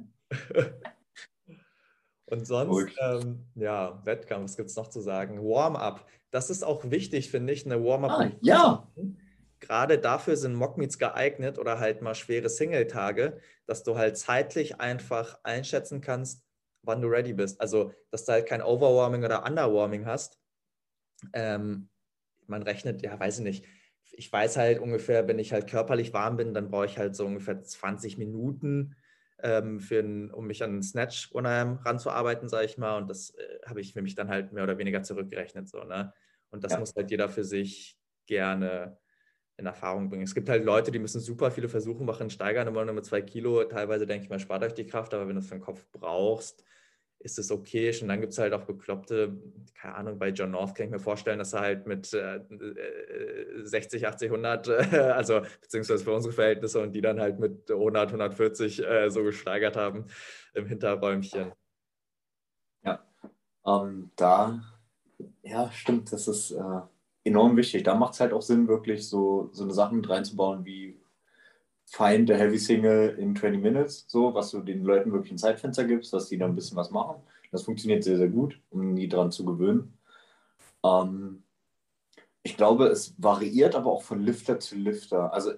Und 2.27 2.47
sonst, 2.47 2.97
ähm, 3.03 3.45
ja, 3.55 4.01
Wettkampf, 4.07 4.45
was 4.45 4.57
gibt 4.57 4.71
es 4.71 4.77
noch 4.77 4.89
zu 4.89 5.01
sagen? 5.03 5.39
Warm-up. 5.45 6.07
Das 6.35 6.51
ist 6.51 6.65
auch 6.65 6.91
wichtig, 6.91 7.31
finde 7.31 7.53
ich, 7.53 7.65
eine 7.65 7.85
Warm-up. 7.85 8.11
Ah, 8.11 8.33
ja. 8.41 8.89
Gerade 9.61 10.01
dafür 10.01 10.37
sind 10.37 10.57
Mockmeets 10.57 10.99
geeignet 10.99 11.61
oder 11.61 11.79
halt 11.79 12.03
mal 12.03 12.17
schwere 12.17 12.49
Single-Tage, 12.49 13.39
dass 13.67 13.85
du 13.85 13.97
halt 13.97 14.19
zeitlich 14.19 14.81
einfach 14.81 15.39
einschätzen 15.45 16.01
kannst, 16.01 16.45
wann 16.83 17.01
du 17.01 17.07
ready 17.07 17.35
bist. 17.35 17.61
Also, 17.61 17.93
dass 18.11 18.25
du 18.25 18.33
halt 18.33 18.47
kein 18.47 18.63
Overwarming 18.63 19.23
oder 19.23 19.47
Underwarming 19.47 20.07
hast. 20.07 20.41
Ähm, 21.35 21.89
man 22.49 22.65
rechnet, 22.65 23.01
ja, 23.03 23.17
weiß 23.17 23.39
ich 23.39 23.45
nicht. 23.45 23.65
Ich 24.11 24.33
weiß 24.33 24.57
halt 24.57 24.81
ungefähr, 24.81 25.29
wenn 25.29 25.39
ich 25.39 25.53
halt 25.53 25.71
körperlich 25.71 26.13
warm 26.13 26.37
bin, 26.37 26.53
dann 26.53 26.69
brauche 26.69 26.87
ich 26.87 26.99
halt 26.99 27.15
so 27.15 27.27
ungefähr 27.27 27.63
20 27.63 28.19
Minuten 28.19 28.97
ähm, 29.43 29.81
für 29.81 30.01
ein, 30.01 30.31
um 30.31 30.47
mich 30.47 30.63
an 30.63 30.71
einen 30.71 30.83
Snatch 30.83 31.31
ranzuarbeiten, 31.35 32.49
sage 32.49 32.67
ich 32.67 32.79
mal. 32.79 32.97
Und 32.99 33.09
das 33.09 33.31
äh, 33.31 33.59
habe 33.67 33.81
ich 33.81 33.93
für 33.93 34.03
mich 34.03 34.15
dann 34.15 34.29
halt 34.29 34.53
mehr 34.53 34.65
oder 34.65 34.79
weniger 34.79 35.03
zurückgerechnet. 35.03 35.69
So, 35.69 35.85
ne? 35.85 36.13
Und 36.51 36.65
das 36.65 36.73
ja. 36.73 36.79
muss 36.79 36.95
halt 36.95 37.11
jeder 37.11 37.29
für 37.29 37.45
sich 37.45 37.97
gerne 38.27 38.99
in 39.57 39.67
Erfahrung 39.67 40.09
bringen. 40.09 40.25
Es 40.25 40.35
gibt 40.35 40.49
halt 40.49 40.65
Leute, 40.65 40.91
die 40.91 40.99
müssen 40.99 41.21
super 41.21 41.51
viele 41.51 41.69
Versuche 41.69 42.03
machen, 42.05 42.31
steigern 42.31 42.67
immer 42.67 42.85
nur 42.85 42.95
mit 42.95 43.05
zwei 43.05 43.23
Kilo. 43.23 43.65
Teilweise 43.65 44.07
denke 44.07 44.25
ich 44.25 44.31
mal, 44.31 44.41
spart 44.41 44.65
euch 44.65 44.75
die 44.75 44.87
Kraft, 44.87 45.15
aber 45.15 45.29
wenn 45.29 45.37
du 45.37 45.41
es 45.41 45.49
für 45.49 45.55
den 45.55 45.61
Kopf 45.61 45.87
brauchst, 45.93 46.65
ist 47.25 47.39
es 47.39 47.51
okay. 47.51 47.91
Und 48.03 48.09
dann 48.09 48.21
gibt 48.21 48.35
es 48.35 48.39
halt 48.39 48.53
auch 48.53 48.65
Bekloppte, 48.65 49.37
keine 49.75 49.95
Ahnung, 49.95 50.19
bei 50.19 50.29
John 50.29 50.51
North 50.51 50.75
kann 50.75 50.87
ich 50.87 50.93
mir 50.93 50.99
vorstellen, 50.99 51.39
dass 51.39 51.55
er 51.55 51.61
halt 51.61 51.87
mit 51.87 52.13
äh, 52.13 52.41
60, 53.63 54.07
80, 54.07 54.31
100, 54.31 54.69
äh, 54.69 54.99
also 54.99 55.41
beziehungsweise 55.63 56.05
für 56.05 56.13
unsere 56.13 56.35
Verhältnisse 56.35 56.81
und 56.81 56.93
die 56.93 57.01
dann 57.01 57.19
halt 57.19 57.41
mit 57.41 57.71
100, 57.71 58.09
140 58.09 58.85
äh, 58.85 59.11
so 59.11 59.25
gesteigert 59.25 59.77
haben 59.77 60.05
im 60.53 60.67
Hinterräumchen. 60.67 61.53
Ja, 62.85 63.03
ähm, 63.67 64.11
da, 64.17 64.63
ja, 65.43 65.71
stimmt, 65.73 66.13
das 66.13 66.29
ist 66.29 66.51
äh, 66.51 66.81
enorm 67.25 67.57
wichtig. 67.57 67.85
Da 67.85 67.95
macht 67.95 68.13
es 68.15 68.21
halt 68.21 68.35
auch 68.35 68.43
Sinn, 68.43 68.69
wirklich 68.69 69.09
so, 69.09 69.49
so 69.53 69.65
eine 69.65 69.73
Sache 69.73 69.95
mit 69.95 70.11
reinzubauen 70.11 70.65
wie 70.67 71.01
Find 71.87 72.31
a 72.31 72.35
Heavy 72.35 72.59
Single 72.59 73.17
in 73.19 73.37
20 73.37 73.63
Minutes, 73.63 74.05
so, 74.09 74.35
was 74.35 74.51
du 74.51 74.61
den 74.61 74.83
Leuten 74.83 75.13
wirklich 75.13 75.33
ein 75.33 75.39
Zeitfenster 75.39 75.85
gibst, 75.85 76.13
dass 76.13 76.29
die 76.29 76.39
da 76.39 76.47
ein 76.47 76.55
bisschen 76.55 76.77
was 76.77 76.91
machen. 76.91 77.23
Das 77.53 77.63
funktioniert 77.63 78.03
sehr, 78.03 78.17
sehr 78.17 78.29
gut, 78.29 78.61
um 78.71 78.95
nie 78.95 79.09
dran 79.09 79.31
zu 79.31 79.45
gewöhnen. 79.45 79.99
Ähm, 80.85 81.45
ich 82.43 82.57
glaube, 82.57 82.87
es 82.87 83.15
variiert 83.19 83.75
aber 83.75 83.91
auch 83.91 84.03
von 84.03 84.21
Lifter 84.21 84.59
zu 84.59 84.77
Lifter. 84.77 85.33
Also 85.33 85.53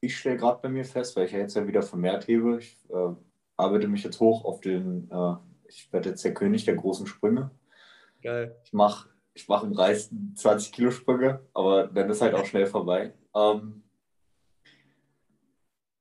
ich 0.00 0.16
stelle 0.16 0.36
gerade 0.36 0.60
bei 0.62 0.68
mir 0.68 0.84
fest, 0.84 1.16
weil 1.16 1.26
ich 1.26 1.32
ja 1.32 1.38
jetzt 1.38 1.54
ja 1.54 1.66
wieder 1.66 1.82
vermehrt 1.82 2.26
hebe, 2.26 2.58
ich 2.58 2.76
äh, 2.90 3.14
arbeite 3.56 3.88
mich 3.88 4.02
jetzt 4.02 4.18
hoch 4.20 4.44
auf 4.44 4.60
den, 4.60 5.10
äh, 5.10 5.34
ich 5.68 5.92
werde 5.92 6.10
jetzt 6.10 6.24
der 6.24 6.34
König 6.34 6.64
der 6.64 6.74
großen 6.74 7.06
Sprünge. 7.06 7.50
Geil. 8.22 8.56
Ich 8.64 8.72
mache 8.72 9.08
ich 9.34 9.48
mach 9.48 9.62
im 9.62 9.72
Reis 9.72 10.10
20 10.34 10.72
Kilo 10.72 10.90
Sprünge, 10.90 11.40
aber 11.54 11.86
dann 11.86 12.10
ist 12.10 12.20
halt 12.20 12.34
auch 12.34 12.44
schnell 12.44 12.66
vorbei. 12.66 13.14
Ähm, 13.34 13.82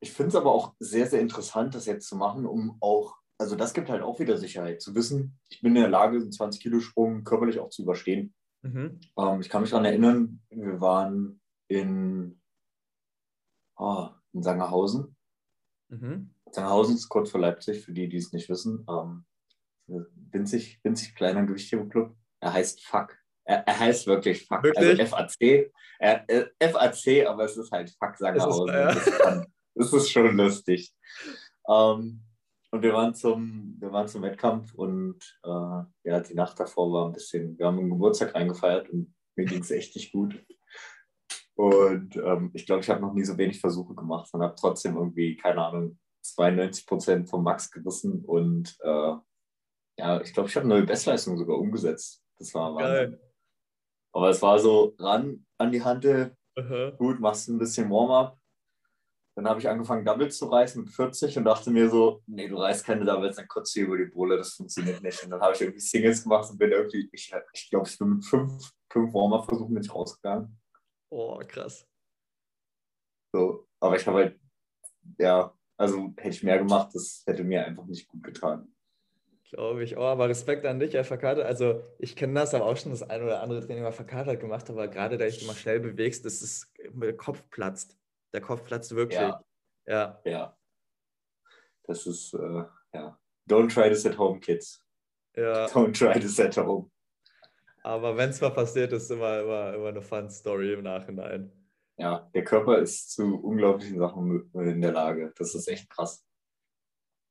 ich 0.01 0.11
finde 0.11 0.29
es 0.29 0.35
aber 0.35 0.51
auch 0.51 0.73
sehr, 0.79 1.07
sehr 1.07 1.21
interessant, 1.21 1.75
das 1.75 1.85
jetzt 1.85 2.07
zu 2.07 2.15
machen, 2.15 2.45
um 2.45 2.77
auch, 2.81 3.15
also 3.37 3.55
das 3.55 3.73
gibt 3.73 3.89
halt 3.89 4.01
auch 4.01 4.19
wieder 4.19 4.37
Sicherheit, 4.37 4.81
zu 4.81 4.95
wissen, 4.95 5.39
ich 5.49 5.61
bin 5.61 5.75
in 5.75 5.83
der 5.83 5.89
Lage, 5.89 6.17
einen 6.17 6.31
20-Kilo-Sprung 6.31 7.23
körperlich 7.23 7.59
auch 7.59 7.69
zu 7.69 7.83
überstehen. 7.83 8.33
Mhm. 8.63 8.99
Ähm, 9.17 9.41
ich 9.41 9.49
kann 9.49 9.61
mich 9.61 9.71
daran 9.71 9.85
erinnern, 9.85 10.41
wir 10.49 10.81
waren 10.81 11.39
in, 11.67 12.41
oh, 13.77 14.09
in 14.33 14.41
Sangerhausen. 14.41 15.15
Mhm. 15.89 16.33
Sangerhausen 16.49 16.95
ist 16.95 17.09
kurz 17.09 17.29
vor 17.29 17.39
Leipzig, 17.39 17.85
für 17.85 17.93
die, 17.93 18.09
die 18.09 18.17
es 18.17 18.33
nicht 18.33 18.49
wissen. 18.49 18.85
Ähm, 18.89 19.25
winzig, 20.31 20.79
winzig 20.83 21.15
kleiner 21.15 21.45
Gewichtheberclub. 21.45 22.15
Er 22.39 22.53
heißt 22.53 22.83
Fuck. 22.85 23.17
Er, 23.43 23.67
er, 23.67 23.79
heißt 23.79 24.07
wirklich 24.07 24.47
Fuck. 24.47 24.65
Also 24.65 24.81
wirklich? 24.81 25.13
Also 25.13 25.35
FAC. 25.39 25.71
Er, 25.99 26.29
äh, 26.29 26.69
FAC, 26.69 27.27
aber 27.27 27.45
es 27.45 27.57
ist 27.57 27.71
halt 27.71 27.91
Fuck 27.99 28.17
Sangerhausen. 28.17 28.67
Ist, 28.69 29.07
äh, 29.07 29.45
das 29.75 29.93
ist 29.93 30.09
schon 30.09 30.35
lustig. 30.35 30.93
Ähm, 31.67 32.21
und 32.71 32.81
wir 32.81 32.93
waren 32.93 33.13
zum, 33.13 33.75
wir 33.79 33.91
waren 33.91 34.07
zum 34.07 34.21
Wettkampf 34.21 34.73
und 34.75 35.19
äh, 35.43 35.83
ja, 36.03 36.19
die 36.21 36.33
Nacht 36.33 36.59
davor 36.59 36.91
war 36.93 37.05
ein 37.05 37.13
bisschen, 37.13 37.57
wir 37.57 37.67
haben 37.67 37.79
einen 37.79 37.89
Geburtstag 37.89 38.35
eingefeiert 38.35 38.89
und 38.89 39.13
mir 39.35 39.45
ging 39.45 39.61
es 39.61 39.71
echt 39.71 39.95
nicht 39.95 40.13
gut. 40.13 40.41
Und 41.55 42.15
ähm, 42.15 42.51
ich 42.53 42.65
glaube, 42.65 42.81
ich 42.81 42.89
habe 42.89 43.01
noch 43.01 43.13
nie 43.13 43.25
so 43.25 43.37
wenig 43.37 43.59
Versuche 43.59 43.93
gemacht 43.93 44.33
und 44.33 44.41
habe 44.41 44.55
trotzdem 44.57 44.95
irgendwie, 44.95 45.35
keine 45.35 45.65
Ahnung, 45.65 45.99
92 46.23 46.85
Prozent 46.85 47.29
vom 47.29 47.43
Max 47.43 47.69
gerissen 47.69 48.23
und 48.25 48.77
äh, 48.81 49.15
ja, 49.97 50.21
ich 50.21 50.33
glaube, 50.33 50.47
ich 50.49 50.55
habe 50.55 50.65
eine 50.65 50.75
neue 50.75 50.85
Bestleistung 50.85 51.37
sogar 51.37 51.57
umgesetzt. 51.57 52.23
Das 52.39 52.53
war 52.53 52.73
Wahnsinn. 52.73 53.11
Geil. 53.11 53.21
Aber 54.13 54.29
es 54.29 54.41
war 54.41 54.57
so 54.59 54.95
ran 54.97 55.45
an 55.57 55.71
die 55.71 55.83
Hand, 55.83 56.05
gut, 56.97 57.19
machst 57.19 57.49
ein 57.49 57.59
bisschen 57.59 57.89
Warm-up 57.89 58.40
dann 59.35 59.47
habe 59.47 59.59
ich 59.59 59.69
angefangen, 59.69 60.03
Doubles 60.03 60.37
zu 60.37 60.47
reißen 60.47 60.83
mit 60.83 60.93
40 60.93 61.37
und 61.37 61.45
dachte 61.45 61.71
mir 61.71 61.89
so, 61.89 62.21
nee, 62.27 62.47
du 62.47 62.57
reißt 62.57 62.85
keine 62.85 63.05
Doubles, 63.05 63.37
dann 63.37 63.47
kotzt 63.47 63.75
du 63.75 63.81
über 63.81 63.97
die 63.97 64.05
Bohle, 64.05 64.37
das 64.37 64.53
funktioniert 64.53 65.01
nicht. 65.01 65.23
Und 65.23 65.31
dann 65.31 65.41
habe 65.41 65.53
ich 65.53 65.61
irgendwie 65.61 65.79
Singles 65.79 66.23
gemacht 66.23 66.49
und 66.51 66.57
bin 66.57 66.71
irgendwie, 66.71 67.09
ich, 67.11 67.31
ich 67.53 67.69
glaube, 67.69 67.87
ich 67.87 67.97
bin 67.97 68.09
mit 68.15 68.25
fünf, 68.25 68.71
fünf 68.91 69.13
Warm-Up-Versuchen 69.13 69.73
nicht 69.73 69.93
rausgegangen. 69.93 70.59
Oh, 71.09 71.39
krass. 71.47 71.87
So, 73.33 73.67
aber 73.79 73.95
ich 73.95 74.05
habe 74.05 74.17
halt, 74.17 74.39
ja, 75.17 75.53
also 75.77 76.13
hätte 76.17 76.35
ich 76.35 76.43
mehr 76.43 76.57
gemacht, 76.57 76.89
das 76.93 77.23
hätte 77.25 77.43
mir 77.43 77.65
einfach 77.65 77.85
nicht 77.85 78.07
gut 78.07 78.23
getan. 78.23 78.73
Glaube 79.49 79.83
ich. 79.83 79.97
Oh, 79.97 80.03
aber 80.03 80.29
Respekt 80.29 80.65
an 80.65 80.79
dich, 80.79 80.95
FAK. 80.95 81.23
Also 81.43 81.83
ich 81.99 82.15
kenne 82.15 82.35
das, 82.35 82.53
aber 82.53 82.65
auch 82.65 82.77
schon 82.77 82.91
das 82.91 83.03
ein 83.03 83.21
oder 83.21 83.41
andere 83.41 83.59
Training 83.65 83.83
mal 83.83 83.91
verkatert 83.91 84.39
gemacht, 84.39 84.69
aber 84.69 84.87
gerade 84.87 85.17
da 85.17 85.25
ich 85.25 85.43
immer 85.43 85.55
schnell 85.55 85.81
bewegst, 85.81 86.23
dass 86.25 86.41
es 86.41 86.71
der 86.93 87.17
Kopf 87.17 87.43
platzt. 87.49 87.97
Der 88.33 88.41
Kopf 88.41 88.63
platzt 88.63 88.95
wirklich. 88.95 89.19
Ja. 89.19 89.43
Ja. 89.85 90.21
ja. 90.25 90.57
Das 91.83 92.05
ist, 92.05 92.33
äh, 92.33 92.63
ja. 92.93 93.19
Don't 93.49 93.73
try 93.73 93.89
this 93.89 94.05
at 94.05 94.17
home, 94.17 94.39
kids. 94.39 94.85
Ja. 95.35 95.65
Don't 95.67 95.97
try 95.97 96.19
this 96.19 96.39
at 96.39 96.55
home. 96.57 96.89
Aber 97.83 98.15
wenn 98.15 98.29
es 98.29 98.39
mal 98.39 98.51
passiert, 98.51 98.93
ist 98.93 99.09
immer, 99.09 99.41
immer, 99.41 99.73
immer 99.73 99.87
eine 99.87 100.01
fun 100.01 100.29
Story 100.29 100.73
im 100.73 100.83
Nachhinein. 100.83 101.51
Ja, 101.97 102.29
der 102.33 102.43
Körper 102.43 102.77
ist 102.77 103.11
zu 103.11 103.35
unglaublichen 103.43 103.99
Sachen 103.99 104.49
in 104.53 104.81
der 104.81 104.91
Lage. 104.91 105.33
Das 105.35 105.55
ist 105.55 105.67
echt 105.67 105.89
krass. 105.89 106.25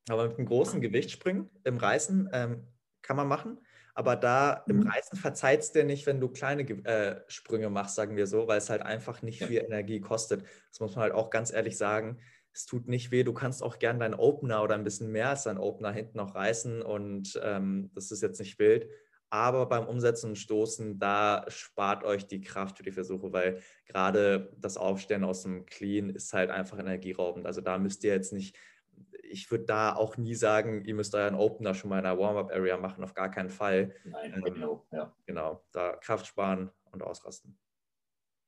Aber 0.08 0.28
mit 0.28 0.38
einem 0.38 0.46
großen 0.46 0.80
Gewichtsspringen 0.80 1.50
im 1.64 1.76
Reißen 1.76 2.30
ähm, 2.32 2.66
kann 3.02 3.16
man 3.16 3.28
machen. 3.28 3.58
Aber 3.94 4.16
da 4.16 4.64
mhm. 4.66 4.82
im 4.82 4.88
Reißen 4.88 5.18
verzeiht 5.18 5.60
es 5.60 5.72
dir 5.72 5.84
nicht, 5.84 6.06
wenn 6.06 6.20
du 6.20 6.28
kleine 6.28 6.62
äh, 6.62 7.20
Sprünge 7.28 7.70
machst, 7.70 7.94
sagen 7.94 8.16
wir 8.16 8.26
so, 8.26 8.48
weil 8.48 8.58
es 8.58 8.70
halt 8.70 8.82
einfach 8.82 9.22
nicht 9.22 9.44
viel 9.44 9.62
Energie 9.62 10.00
kostet. 10.00 10.42
Das 10.70 10.80
muss 10.80 10.94
man 10.94 11.04
halt 11.04 11.14
auch 11.14 11.30
ganz 11.30 11.52
ehrlich 11.52 11.76
sagen. 11.76 12.18
Es 12.52 12.66
tut 12.66 12.88
nicht 12.88 13.10
weh. 13.10 13.22
Du 13.22 13.32
kannst 13.32 13.62
auch 13.62 13.78
gern 13.78 14.00
deinen 14.00 14.14
Opener 14.14 14.62
oder 14.62 14.74
ein 14.74 14.84
bisschen 14.84 15.12
mehr 15.12 15.30
als 15.30 15.44
deinen 15.44 15.58
Opener 15.58 15.92
hinten 15.92 16.18
noch 16.18 16.34
reißen 16.34 16.82
und 16.82 17.38
ähm, 17.42 17.90
das 17.94 18.10
ist 18.10 18.22
jetzt 18.22 18.40
nicht 18.40 18.58
wild. 18.58 18.88
Aber 19.32 19.66
beim 19.66 19.86
Umsetzen 19.86 20.30
und 20.30 20.36
Stoßen, 20.36 20.98
da 20.98 21.44
spart 21.46 22.02
euch 22.02 22.26
die 22.26 22.40
Kraft 22.40 22.78
für 22.78 22.82
die 22.82 22.90
Versuche, 22.90 23.32
weil 23.32 23.60
gerade 23.86 24.52
das 24.58 24.76
Aufstellen 24.76 25.22
aus 25.22 25.44
dem 25.44 25.66
Clean 25.66 26.10
ist 26.10 26.32
halt 26.32 26.50
einfach 26.50 26.80
energieraubend. 26.80 27.46
Also 27.46 27.60
da 27.60 27.78
müsst 27.78 28.02
ihr 28.02 28.12
jetzt 28.12 28.32
nicht 28.32 28.56
ich 29.30 29.50
würde 29.50 29.64
da 29.64 29.94
auch 29.94 30.16
nie 30.16 30.34
sagen, 30.34 30.84
ihr 30.84 30.94
müsst 30.94 31.14
euren 31.14 31.34
Opener 31.34 31.74
schon 31.74 31.90
mal 31.90 31.98
in 31.98 32.04
der 32.04 32.18
Warm-up-Area 32.18 32.76
machen, 32.76 33.04
auf 33.04 33.14
gar 33.14 33.30
keinen 33.30 33.50
Fall. 33.50 33.94
Nein, 34.04 34.34
ähm, 34.34 34.42
genau, 34.42 34.86
ja. 34.92 35.14
Genau, 35.26 35.64
da 35.72 35.96
Kraft 35.96 36.26
sparen 36.26 36.70
und 36.90 37.02
ausrasten. 37.02 37.58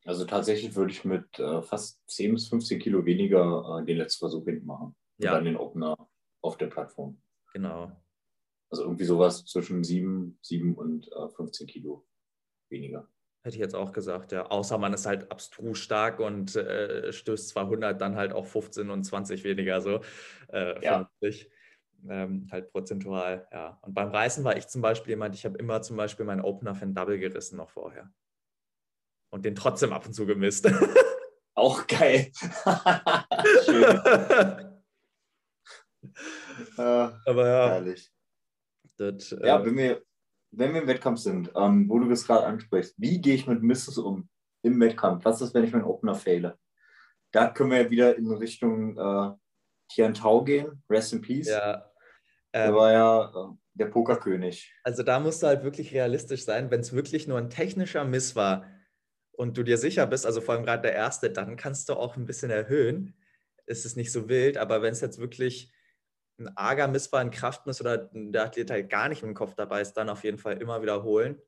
Also 0.05 0.25
tatsächlich 0.25 0.75
würde 0.75 0.93
ich 0.93 1.05
mit 1.05 1.39
äh, 1.39 1.63
fast 1.63 2.01
10 2.11 2.35
bis 2.35 2.49
15 2.49 2.81
Kilo 2.81 3.05
weniger 3.05 3.81
äh, 3.81 3.85
den 3.85 3.99
letzten 3.99 4.21
Versuch 4.21 4.45
hinten 4.45 4.67
machen. 4.67 4.97
Und 5.19 5.25
ja. 5.25 5.33
dann 5.33 5.45
den 5.45 5.57
Opener 5.57 5.97
auf 6.41 6.57
der 6.59 6.67
Plattform. 6.67 7.23
Genau. 7.53 7.93
Also 8.69 8.83
irgendwie 8.85 9.05
sowas 9.05 9.45
zwischen 9.45 9.85
7, 9.85 10.39
7 10.43 10.75
und 10.75 11.11
äh, 11.13 11.29
15 11.29 11.67
Kilo 11.69 12.05
weniger. 12.69 13.09
Hätte 13.43 13.57
ich 13.57 13.61
jetzt 13.61 13.75
auch 13.75 13.93
gesagt, 13.93 14.33
ja. 14.33 14.47
Außer 14.47 14.79
man 14.79 14.95
ist 14.95 15.07
halt 15.07 15.31
abstrus 15.31 15.79
stark 15.79 16.21
und 16.21 16.55
äh, 16.57 17.13
stößt 17.13 17.49
200, 17.49 18.01
dann 18.01 18.17
halt 18.17 18.33
auch 18.33 18.47
15 18.47 18.91
und 18.91 19.05
20 19.05 19.45
weniger 19.45 19.81
so. 19.81 20.01
Äh, 20.53 20.83
ja. 20.85 21.11
Ähm, 22.09 22.49
halt 22.51 22.73
prozentual, 22.73 23.47
ja. 23.53 23.79
Und 23.83 23.95
beim 23.95 24.11
Reißen 24.11 24.43
war 24.45 24.57
ich 24.57 24.69
zum 24.69 24.83
Beispiel 24.83 25.11
jemand, 25.11 25.35
ich 25.35 25.45
habe 25.45 25.59
immer 25.59 25.83
zum 25.83 25.97
Beispiel 25.97 26.25
meinen 26.25 26.41
Opener 26.41 26.75
für 26.75 26.85
ein 26.85 26.95
Double 26.95 27.19
gerissen 27.19 27.57
noch 27.57 27.71
vorher. 27.71 28.11
und 29.31 29.45
den 29.45 29.55
trotzdem 29.55 29.93
ab 29.93 30.07
und 30.07 30.13
zu 30.13 30.27
gemisst. 30.27 30.67
Auch 31.55 31.87
geil. 31.87 32.31
Schön. 33.65 33.85
äh, 36.79 36.83
Aber 36.83 37.49
ja. 37.49 37.69
Herrlich. 37.71 38.11
Das, 38.97 39.31
Ja, 39.31 39.61
äh, 39.61 39.67
wenn 39.67 39.77
wir, 39.77 40.03
wenn 40.53 40.75
wir 40.75 40.83
im 40.83 40.89
Wettkampf 40.89 41.19
sind, 41.21 41.51
ähm, 41.57 41.89
wo 41.89 41.99
du 41.99 42.09
das 42.09 42.27
gerade 42.27 42.47
ansprichst, 42.47 42.95
wie 42.99 43.21
gehe 43.21 43.35
ich 43.35 43.47
mit 43.47 43.63
Misses 43.63 43.99
um 43.99 44.29
im 44.63 44.79
Wettkampf? 44.81 45.25
Was 45.25 45.41
ist, 45.41 45.55
wenn 45.55 45.65
ich 45.65 45.73
meinen 45.73 45.85
Opener 45.85 46.15
fehle? 46.15 46.59
Da 47.33 47.49
können 47.49 47.71
wir 47.71 47.83
ja 47.83 47.91
wieder 47.91 48.17
in 48.17 48.31
Richtung 48.31 48.97
äh, 48.97 49.33
Tian 49.89 50.15
Tao 50.15 50.45
gehen, 50.45 50.83
Rest 50.89 51.13
in 51.13 51.23
Peace. 51.23 51.49
ja. 51.49 51.89
Der 52.55 52.67
Ähm, 52.67 52.75
war 52.75 52.93
ja 52.93 53.25
äh, 53.35 53.55
der 53.75 53.87
Pokerkönig. 53.87 54.75
Also 54.85 55.03
da 55.03 55.19
musst 55.19 55.43
du 55.43 55.47
halt 55.47 55.65
wirklich 55.65 55.95
realistisch 55.95 56.45
sein, 56.45 56.71
wenn 56.71 56.81
es 56.81 56.93
wirklich 56.93 57.27
nur 57.27 57.39
ein 57.39 57.49
technischer 57.49 58.05
Miss 58.05 58.37
war 58.37 58.67
und 59.33 59.57
du 59.57 59.63
dir 59.63 59.79
sicher 59.79 60.07
bist, 60.07 60.27
also 60.27 60.43
vor 60.43 60.55
allem 60.55 60.65
gerade 60.65 60.83
der 60.83 60.95
erste, 60.95 61.31
dann 61.31 61.57
kannst 61.57 61.89
du 61.89 61.95
auch 61.95 62.17
ein 62.17 62.27
bisschen 62.27 62.51
erhöhen. 62.51 63.17
Es 63.65 63.87
ist 63.87 63.97
nicht 63.97 64.13
so 64.13 64.29
wild, 64.29 64.59
aber 64.59 64.83
wenn 64.83 64.93
es 64.93 65.01
jetzt 65.01 65.19
wirklich 65.19 65.73
ein 66.39 66.57
arger 66.57 66.89
Miss 66.89 67.13
war, 67.13 67.21
ein 67.21 67.31
Kraftmiss 67.31 67.81
oder 67.81 68.11
der 68.13 68.45
Athlet 68.45 68.71
halt 68.71 68.91
gar 68.91 69.09
nicht 69.09 69.23
dem 69.23 69.35
Kopf 69.35 69.55
dabei 69.55 69.81
ist, 69.81 69.95
dann 69.95 70.09
auf 70.09 70.25
jeden 70.25 70.39
Fall 70.39 70.61
immer 70.61 70.83
wiederholen 70.83 71.41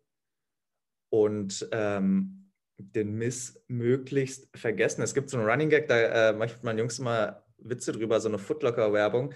und 1.10 1.68
ähm, 1.72 2.50
den 2.76 3.14
Miss 3.14 3.62
möglichst 3.68 4.48
vergessen. 4.56 5.02
Es 5.02 5.14
gibt 5.14 5.30
so 5.30 5.38
einen 5.38 5.48
Running 5.48 5.70
Gag, 5.70 5.88
da 5.88 6.30
äh, 6.30 6.32
mache 6.32 6.54
ich 6.56 6.78
Jungs 6.78 6.98
immer 6.98 7.44
Witze 7.58 7.92
drüber, 7.92 8.20
so 8.20 8.28
eine 8.28 8.38
Footlocker-Werbung 8.38 9.34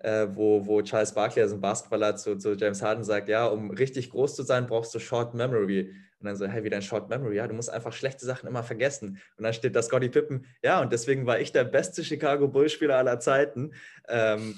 äh, 0.00 0.26
wo, 0.34 0.66
wo 0.66 0.82
Charles 0.82 1.12
Barkley, 1.12 1.42
also 1.42 1.56
ein 1.56 1.60
Basketballer, 1.60 2.16
zu, 2.16 2.36
zu 2.36 2.54
James 2.54 2.82
Harden 2.82 3.04
sagt, 3.04 3.28
ja, 3.28 3.46
um 3.46 3.70
richtig 3.70 4.10
groß 4.10 4.34
zu 4.34 4.42
sein, 4.42 4.66
brauchst 4.66 4.94
du 4.94 4.98
Short 4.98 5.34
Memory. 5.34 5.94
Und 6.18 6.26
dann 6.26 6.36
so, 6.36 6.46
hey, 6.46 6.64
wie 6.64 6.70
dein 6.70 6.82
Short 6.82 7.08
Memory? 7.08 7.36
Ja, 7.36 7.46
du 7.46 7.54
musst 7.54 7.70
einfach 7.70 7.92
schlechte 7.92 8.24
Sachen 8.24 8.48
immer 8.48 8.62
vergessen. 8.62 9.20
Und 9.36 9.44
dann 9.44 9.52
steht 9.52 9.76
da 9.76 9.82
Scottie 9.82 10.08
Pippen, 10.08 10.46
ja, 10.62 10.80
und 10.80 10.92
deswegen 10.92 11.26
war 11.26 11.38
ich 11.38 11.52
der 11.52 11.64
beste 11.64 12.02
Chicago 12.02 12.48
Bulls-Spieler 12.48 12.96
aller 12.96 13.20
Zeiten. 13.20 13.72
Ähm, 14.08 14.54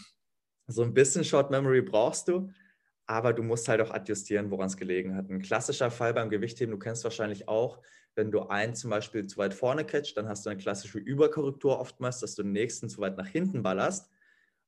so 0.73 0.83
ein 0.83 0.95
bisschen 0.95 1.25
Short 1.25 1.51
Memory 1.51 1.83
brauchst 1.83 2.29
du, 2.29 2.51
aber 3.07 3.33
du 3.33 3.43
musst 3.43 3.69
halt 3.69 3.81
auch 3.81 3.91
adjustieren, 3.91 4.51
woran 4.51 4.67
es 4.67 4.77
gelegen 4.77 5.15
hat. 5.17 5.29
Ein 5.31 5.43
klassischer 5.43 5.91
Fall 5.91 6.15
beim 6.15 6.31
Gewichtheben, 6.31 6.73
du 6.73 6.79
kennst 6.79 7.05
wahrscheinlich 7.05 7.49
auch, 7.49 7.81
wenn 8.15 8.31
du 8.31 8.43
einen 8.49 8.75
zum 8.75 8.91
Beispiel 8.91 9.27
zu 9.27 9.39
weit 9.39 9.55
vorne 9.55 9.85
catchst, 9.85 10.17
dann 10.17 10.29
hast 10.29 10.45
du 10.45 10.51
eine 10.51 10.59
klassische 10.61 10.99
Überkorrektur 10.99 11.79
oftmals, 11.79 12.21
dass 12.21 12.35
du 12.35 12.43
den 12.43 12.53
nächsten 12.53 12.89
zu 12.89 13.01
weit 13.01 13.17
nach 13.17 13.27
hinten 13.27 13.63
ballerst. 13.63 14.11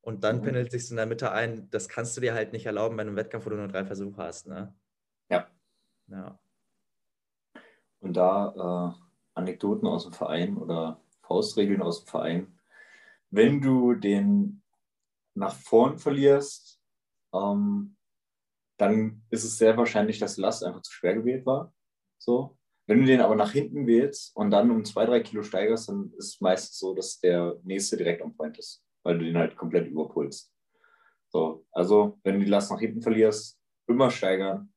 Und 0.01 0.25
dann 0.25 0.39
Mhm. 0.39 0.43
pendelt 0.43 0.71
sich 0.71 0.91
in 0.91 0.97
der 0.97 1.07
Mitte 1.07 1.33
ein. 1.33 1.69
Das 1.71 1.89
kannst 1.89 2.17
du 2.17 2.21
dir 2.21 2.35
halt 2.35 2.53
nicht 2.53 2.67
erlauben 2.67 2.97
bei 2.97 3.03
einem 3.03 3.17
Wettkampf, 3.17 3.47
wo 3.47 3.51
du 3.51 3.57
nur 3.57 3.69
drei 3.69 3.85
Versuche 3.85 4.23
hast. 4.23 4.47
Ne? 4.47 4.75
Ja. 5.31 5.47
Ja. 6.09 6.39
Und 8.01 8.15
da 8.17 8.95
äh, 8.95 9.05
Anekdoten 9.35 9.89
aus 9.89 10.05
dem 10.05 10.13
Verein 10.13 10.57
oder 10.59 11.01
Faustregeln 11.23 11.81
aus 11.81 12.05
dem 12.05 12.09
Verein. 12.09 12.59
Wenn 13.31 13.61
du 13.63 13.95
den 13.95 14.63
nach 15.35 15.55
vorn 15.55 15.99
verlierst, 15.99 16.81
ähm, 17.35 17.97
dann 18.79 19.23
ist 19.31 19.45
es 19.45 19.59
sehr 19.59 19.77
wahrscheinlich, 19.77 20.19
dass 20.19 20.37
die 20.37 20.41
Last 20.41 20.65
einfach 20.65 20.83
zu 20.83 20.93
schwer 20.93 21.15
gewählt 21.15 21.47
war. 21.47 21.73
So. 22.19 22.59
Wenn 22.87 23.01
du 23.01 23.07
den 23.07 23.23
aber 23.23 23.35
nach 23.35 23.53
hinten 23.53 23.87
wählst 23.87 24.37
und 24.37 24.51
dann 24.51 24.71
um 24.71 24.85
zwei, 24.85 25.07
drei 25.07 25.21
Kilo 25.21 25.43
steigerst, 25.43 25.89
dann 25.89 26.13
ist 26.19 26.35
es 26.35 26.41
meistens 26.41 26.79
so, 26.79 26.95
dass 26.95 27.19
der 27.19 27.59
nächste 27.63 27.97
direkt 27.97 28.23
am 28.23 28.37
Point 28.37 28.59
ist, 28.59 28.85
weil 29.03 29.19
du 29.19 29.25
den 29.25 29.39
halt 29.39 29.57
komplett 29.57 29.89
überpulst. 29.89 30.53
So, 31.29 31.67
also 31.73 32.21
wenn 32.25 32.39
du 32.39 32.45
die 32.45 32.51
Last 32.51 32.71
nach 32.71 32.81
hinten 32.81 33.01
verlierst, 33.01 33.59
immer 33.87 34.11
steigern. 34.11 34.73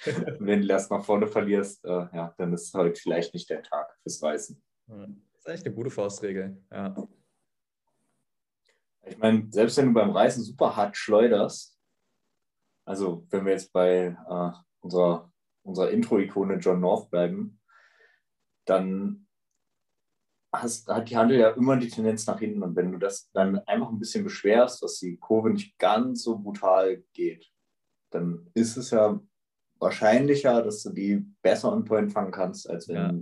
Wenn 0.38 0.46
du 0.46 0.60
die 0.60 0.68
Last 0.68 0.92
nach 0.92 1.04
vorne 1.04 1.26
verlierst, 1.26 1.84
äh, 1.84 1.88
ja, 1.88 2.32
dann 2.38 2.52
ist 2.52 2.72
heute 2.72 3.00
vielleicht 3.00 3.34
nicht 3.34 3.50
der 3.50 3.64
Tag 3.64 3.98
fürs 4.02 4.22
Reißen. 4.22 4.62
Das 4.86 5.08
ist 5.38 5.48
eigentlich 5.48 5.66
eine 5.66 5.74
gute 5.74 5.90
Faustregel. 5.90 6.62
Ja. 6.70 6.94
Ich 9.10 9.18
meine, 9.18 9.46
selbst 9.50 9.76
wenn 9.76 9.86
du 9.86 9.92
beim 9.94 10.10
Reißen 10.10 10.42
super 10.42 10.76
hart 10.76 10.96
schleuderst, 10.96 11.78
also 12.84 13.26
wenn 13.30 13.44
wir 13.44 13.52
jetzt 13.52 13.72
bei 13.72 14.16
äh, 14.28 14.50
unserer, 14.80 15.30
unserer 15.62 15.90
Intro-Ikone 15.90 16.54
John 16.56 16.80
North 16.80 17.10
bleiben, 17.10 17.60
dann 18.64 19.26
hast, 20.52 20.88
hat 20.88 21.10
die 21.10 21.16
Handel 21.16 21.38
ja 21.38 21.50
immer 21.50 21.76
die 21.76 21.88
Tendenz 21.88 22.26
nach 22.26 22.38
hinten. 22.38 22.62
Und 22.62 22.76
wenn 22.76 22.92
du 22.92 22.98
das 22.98 23.30
dann 23.32 23.58
einfach 23.60 23.90
ein 23.90 23.98
bisschen 23.98 24.24
beschwerst, 24.24 24.82
dass 24.82 24.98
die 24.98 25.16
Kurve 25.18 25.50
nicht 25.50 25.78
ganz 25.78 26.22
so 26.22 26.38
brutal 26.38 27.02
geht, 27.12 27.50
dann 28.10 28.50
ist 28.54 28.76
es 28.76 28.90
ja 28.90 29.20
wahrscheinlicher, 29.78 30.62
dass 30.62 30.82
du 30.82 30.90
die 30.90 31.16
besser 31.42 31.72
on 31.72 31.84
point 31.84 32.12
fangen 32.12 32.32
kannst, 32.32 32.68
als 32.68 32.88
wenn 32.88 32.96
Ja. 32.96 33.12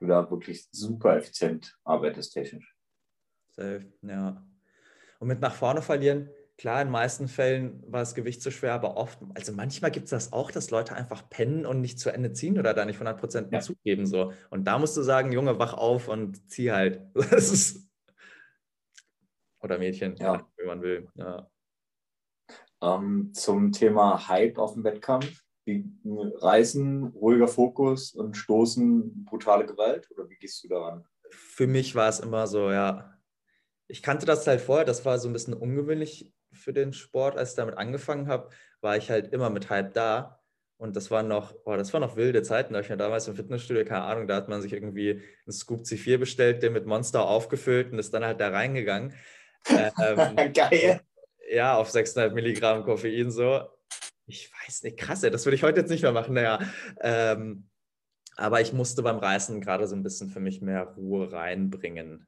du 0.00 0.06
da 0.06 0.30
wirklich 0.30 0.68
super 0.70 1.16
effizient 1.16 1.76
arbeitest 1.84 2.32
technisch. 2.32 2.76
Safe, 3.50 3.92
ja. 4.02 4.42
Und 5.20 5.28
mit 5.28 5.40
nach 5.40 5.54
vorne 5.54 5.82
verlieren, 5.82 6.30
klar, 6.56 6.80
in 6.80 6.88
den 6.88 6.92
meisten 6.92 7.28
Fällen 7.28 7.82
war 7.86 8.00
das 8.00 8.14
Gewicht 8.14 8.42
zu 8.42 8.50
schwer, 8.50 8.72
aber 8.72 8.96
oft, 8.96 9.18
also 9.34 9.52
manchmal 9.52 9.90
gibt 9.90 10.04
es 10.04 10.10
das 10.10 10.32
auch, 10.32 10.50
dass 10.50 10.70
Leute 10.70 10.94
einfach 10.94 11.28
pennen 11.28 11.66
und 11.66 11.80
nicht 11.80 12.00
zu 12.00 12.10
Ende 12.10 12.32
ziehen 12.32 12.58
oder 12.58 12.74
da 12.74 12.84
nicht 12.86 13.00
100% 13.00 13.36
einen 13.44 13.52
Ja. 13.52 13.60
Zug 13.60 13.80
geben. 13.82 14.06
So. 14.06 14.32
Und 14.48 14.64
da 14.64 14.78
musst 14.78 14.96
du 14.96 15.02
sagen, 15.02 15.30
Junge, 15.30 15.58
wach 15.58 15.74
auf 15.74 16.08
und 16.08 16.50
zieh 16.50 16.72
halt. 16.72 17.02
Das 17.30 17.52
ist 17.52 17.86
oder 19.62 19.78
Mädchen, 19.78 20.16
Ja. 20.16 20.48
wie 20.56 20.66
man 20.66 20.80
will. 20.80 21.08
Ja. 21.14 21.50
Ähm, 22.82 23.30
zum 23.34 23.72
Thema 23.72 24.26
Hype 24.28 24.56
auf 24.58 24.72
dem 24.72 24.84
Wettkampf. 24.84 25.44
Wie, 25.66 25.84
Reißen, 26.06 27.08
ruhiger 27.08 27.46
Fokus 27.46 28.14
und 28.14 28.38
Stoßen, 28.38 29.26
brutale 29.26 29.66
Gewalt? 29.66 30.10
Oder 30.10 30.28
wie 30.30 30.36
gehst 30.36 30.64
du 30.64 30.68
daran? 30.68 31.04
Für 31.30 31.66
mich 31.66 31.94
war 31.94 32.08
es 32.08 32.20
immer 32.20 32.46
so, 32.46 32.70
ja. 32.70 33.14
Ich 33.90 34.02
kannte 34.02 34.26
das 34.26 34.46
halt 34.46 34.60
vorher, 34.60 34.84
das 34.84 35.04
war 35.04 35.18
so 35.18 35.28
ein 35.28 35.32
bisschen 35.32 35.54
ungewöhnlich 35.54 36.32
für 36.52 36.72
den 36.72 36.92
Sport, 36.92 37.36
als 37.36 37.50
ich 37.50 37.56
damit 37.56 37.76
angefangen 37.76 38.28
habe, 38.28 38.50
war 38.80 38.96
ich 38.96 39.10
halt 39.10 39.32
immer 39.32 39.50
mit 39.50 39.70
Hype 39.70 39.94
da. 39.94 40.40
Und 40.78 40.96
das 40.96 41.10
waren 41.10 41.28
noch, 41.28 41.52
boah, 41.64 41.76
das 41.76 41.92
waren 41.92 42.00
noch 42.00 42.16
wilde 42.16 42.42
Zeiten. 42.42 42.72
Da 42.72 42.78
habe 42.78 42.84
ich 42.84 42.88
ja 42.88 42.96
damals 42.96 43.28
im 43.28 43.34
Fitnessstudio, 43.34 43.84
keine 43.84 44.04
Ahnung, 44.04 44.26
da 44.26 44.36
hat 44.36 44.48
man 44.48 44.62
sich 44.62 44.72
irgendwie 44.72 45.10
einen 45.44 45.52
Scoop 45.52 45.82
C4 45.82 46.16
bestellt, 46.16 46.62
den 46.62 46.72
mit 46.72 46.86
Monster 46.86 47.28
aufgefüllt 47.28 47.92
und 47.92 47.98
ist 47.98 48.14
dann 48.14 48.24
halt 48.24 48.40
da 48.40 48.48
reingegangen. 48.48 49.12
Ähm, 49.68 50.36
Geil. 50.54 51.00
ja, 51.50 51.76
auf 51.76 51.90
600 51.90 52.32
Milligramm 52.32 52.84
Koffein 52.84 53.30
so. 53.30 53.60
Ich 54.26 54.50
weiß 54.52 54.84
nicht, 54.84 54.96
krass, 54.96 55.22
ey, 55.22 55.30
das 55.30 55.44
würde 55.44 55.56
ich 55.56 55.62
heute 55.64 55.80
jetzt 55.80 55.90
nicht 55.90 56.02
mehr 56.02 56.12
machen, 56.12 56.34
naja. 56.34 56.60
Ähm, 57.00 57.68
aber 58.36 58.62
ich 58.62 58.72
musste 58.72 59.02
beim 59.02 59.18
Reißen 59.18 59.60
gerade 59.60 59.86
so 59.86 59.94
ein 59.94 60.02
bisschen 60.02 60.30
für 60.30 60.40
mich 60.40 60.62
mehr 60.62 60.84
Ruhe 60.96 61.30
reinbringen. 61.30 62.26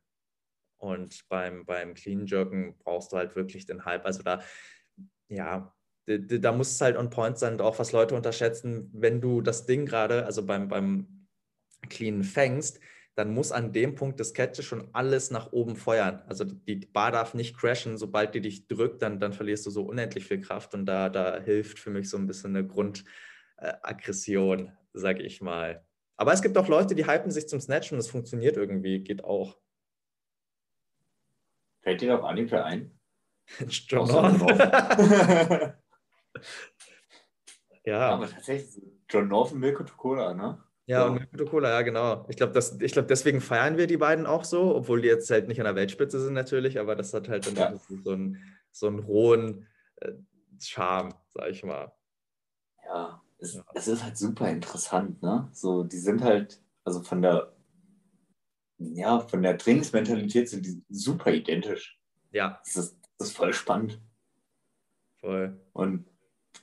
Und 0.82 1.28
beim, 1.28 1.64
beim 1.64 1.94
Clean 1.94 2.26
Jerken 2.26 2.76
brauchst 2.78 3.12
du 3.12 3.16
halt 3.16 3.36
wirklich 3.36 3.66
den 3.66 3.84
Hype. 3.84 4.04
Also 4.04 4.24
da, 4.24 4.42
ja, 5.28 5.72
da, 6.06 6.50
muss 6.50 6.72
es 6.72 6.80
halt 6.80 6.96
on 6.96 7.08
point 7.08 7.38
sein 7.38 7.52
und 7.52 7.62
auch 7.62 7.78
was 7.78 7.92
Leute 7.92 8.16
unterschätzen, 8.16 8.90
wenn 8.92 9.20
du 9.20 9.42
das 9.42 9.64
Ding 9.64 9.86
gerade, 9.86 10.26
also 10.26 10.44
beim, 10.44 10.66
beim 10.66 11.28
Clean 11.88 12.24
fängst, 12.24 12.80
dann 13.14 13.32
muss 13.32 13.52
an 13.52 13.72
dem 13.72 13.94
Punkt 13.94 14.18
des 14.18 14.34
Catches 14.34 14.64
schon 14.64 14.88
alles 14.92 15.30
nach 15.30 15.52
oben 15.52 15.76
feuern. 15.76 16.24
Also 16.26 16.42
die 16.44 16.84
Bar 16.86 17.12
darf 17.12 17.34
nicht 17.34 17.56
crashen. 17.56 17.96
Sobald 17.96 18.34
die 18.34 18.40
dich 18.40 18.66
drückt, 18.66 19.02
dann, 19.02 19.20
dann 19.20 19.32
verlierst 19.32 19.64
du 19.66 19.70
so 19.70 19.84
unendlich 19.84 20.24
viel 20.24 20.40
Kraft. 20.40 20.74
Und 20.74 20.86
da, 20.86 21.10
da 21.10 21.38
hilft 21.38 21.78
für 21.78 21.90
mich 21.90 22.10
so 22.10 22.16
ein 22.16 22.26
bisschen 22.26 22.56
eine 22.56 22.66
Grundaggression, 22.66 24.72
sage 24.94 25.22
ich 25.22 25.40
mal. 25.40 25.86
Aber 26.16 26.32
es 26.32 26.42
gibt 26.42 26.58
auch 26.58 26.66
Leute, 26.66 26.96
die 26.96 27.06
hypen 27.06 27.30
sich 27.30 27.48
zum 27.48 27.60
Snatch 27.60 27.92
und 27.92 27.98
es 27.98 28.08
funktioniert 28.08 28.56
irgendwie, 28.56 28.98
geht 29.00 29.22
auch. 29.22 29.61
Fällt 31.82 32.00
dir 32.00 32.18
auf 32.18 32.24
Anhieb 32.24 32.52
ein? 32.52 32.98
John 33.68 34.08
North. 34.08 35.76
Ja, 37.84 38.10
Aber 38.10 38.28
tatsächlich, 38.30 38.80
John 39.10 39.26
North 39.28 39.52
und 39.52 39.58
Milko 39.58 39.82
Tukola, 39.82 40.34
ne? 40.34 40.62
ja, 40.86 41.00
Ja. 41.00 41.06
und 41.06 41.14
Mirko 41.32 41.50
Cola, 41.50 41.70
ja, 41.70 41.82
genau. 41.82 42.24
Ich 42.28 42.36
glaube, 42.36 42.52
glaub, 42.60 43.08
deswegen 43.08 43.40
feiern 43.40 43.76
wir 43.76 43.88
die 43.88 43.96
beiden 43.96 44.24
auch 44.24 44.44
so, 44.44 44.76
obwohl 44.76 45.02
die 45.02 45.08
jetzt 45.08 45.28
halt 45.30 45.48
nicht 45.48 45.58
an 45.58 45.64
der 45.64 45.74
Weltspitze 45.74 46.20
sind 46.20 46.34
natürlich, 46.34 46.78
aber 46.78 46.94
das 46.94 47.12
hat 47.12 47.28
halt 47.28 47.46
dann 47.46 47.56
Ja. 47.56 47.74
so, 48.04 48.10
einen, 48.12 48.38
so 48.70 48.86
einen 48.86 49.04
hohen 49.06 49.66
äh, 49.96 50.12
Charme, 50.60 51.12
sag 51.30 51.48
ich 51.50 51.64
mal. 51.64 51.92
Ja, 52.84 53.20
es, 53.38 53.54
Ja. 53.54 53.64
es 53.74 53.88
ist 53.88 54.04
halt 54.04 54.16
super 54.16 54.48
interessant, 54.48 55.20
ne? 55.22 55.48
So, 55.52 55.82
die 55.82 55.98
sind 55.98 56.22
halt, 56.22 56.62
also 56.84 57.02
von 57.02 57.20
der, 57.20 57.52
ja, 58.94 59.20
von 59.20 59.42
der 59.42 59.58
Trainingsmentalität 59.58 60.48
sind 60.48 60.66
die 60.66 60.82
super 60.88 61.32
identisch. 61.32 61.98
Ja, 62.32 62.60
Das 62.64 62.76
ist, 62.76 62.98
das 63.18 63.28
ist 63.28 63.36
voll 63.36 63.52
spannend. 63.52 64.00
voll. 65.20 65.58
Und 65.72 66.06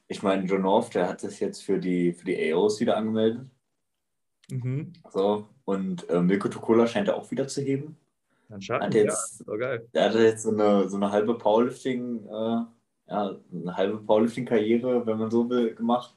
ich 0.08 0.24
meine, 0.24 0.46
John 0.46 0.64
North, 0.64 0.94
der 0.96 1.08
hat 1.08 1.22
sich 1.22 1.40
jetzt 1.40 1.64
für 1.64 1.80
die, 1.80 2.14
für 2.14 2.26
die 2.26 2.52
AOs 2.54 2.80
wieder 2.80 2.98
angemeldet. 2.98 3.48
Mhm. 4.50 4.94
So, 5.12 5.48
und 5.66 6.10
äh, 6.10 6.22
Milko 6.22 6.48
Tukola 6.50 6.88
scheint 6.88 7.08
er 7.08 7.16
auch 7.16 7.30
wieder 7.32 7.48
zu 7.48 7.62
heben. 7.62 7.98
Anscheinend, 8.50 8.86
Hat 8.86 8.94
ja, 8.96 9.02
jetzt, 9.04 9.38
so 9.46 9.58
geil. 9.58 9.88
der 9.94 10.06
hatte 10.10 10.24
jetzt 10.24 10.42
so 10.44 10.50
eine, 10.50 10.90
so 10.90 10.98
eine 10.98 11.12
halbe 11.12 11.38
Powerlifting, 11.38 12.26
äh, 12.26 12.62
ja, 13.12 13.36
eine 13.52 13.78
halbe 13.78 13.98
Powerlifting-Karriere, 14.00 15.06
wenn 15.06 15.18
man 15.20 15.30
so 15.30 15.48
will, 15.50 15.76
gemacht. 15.76 16.16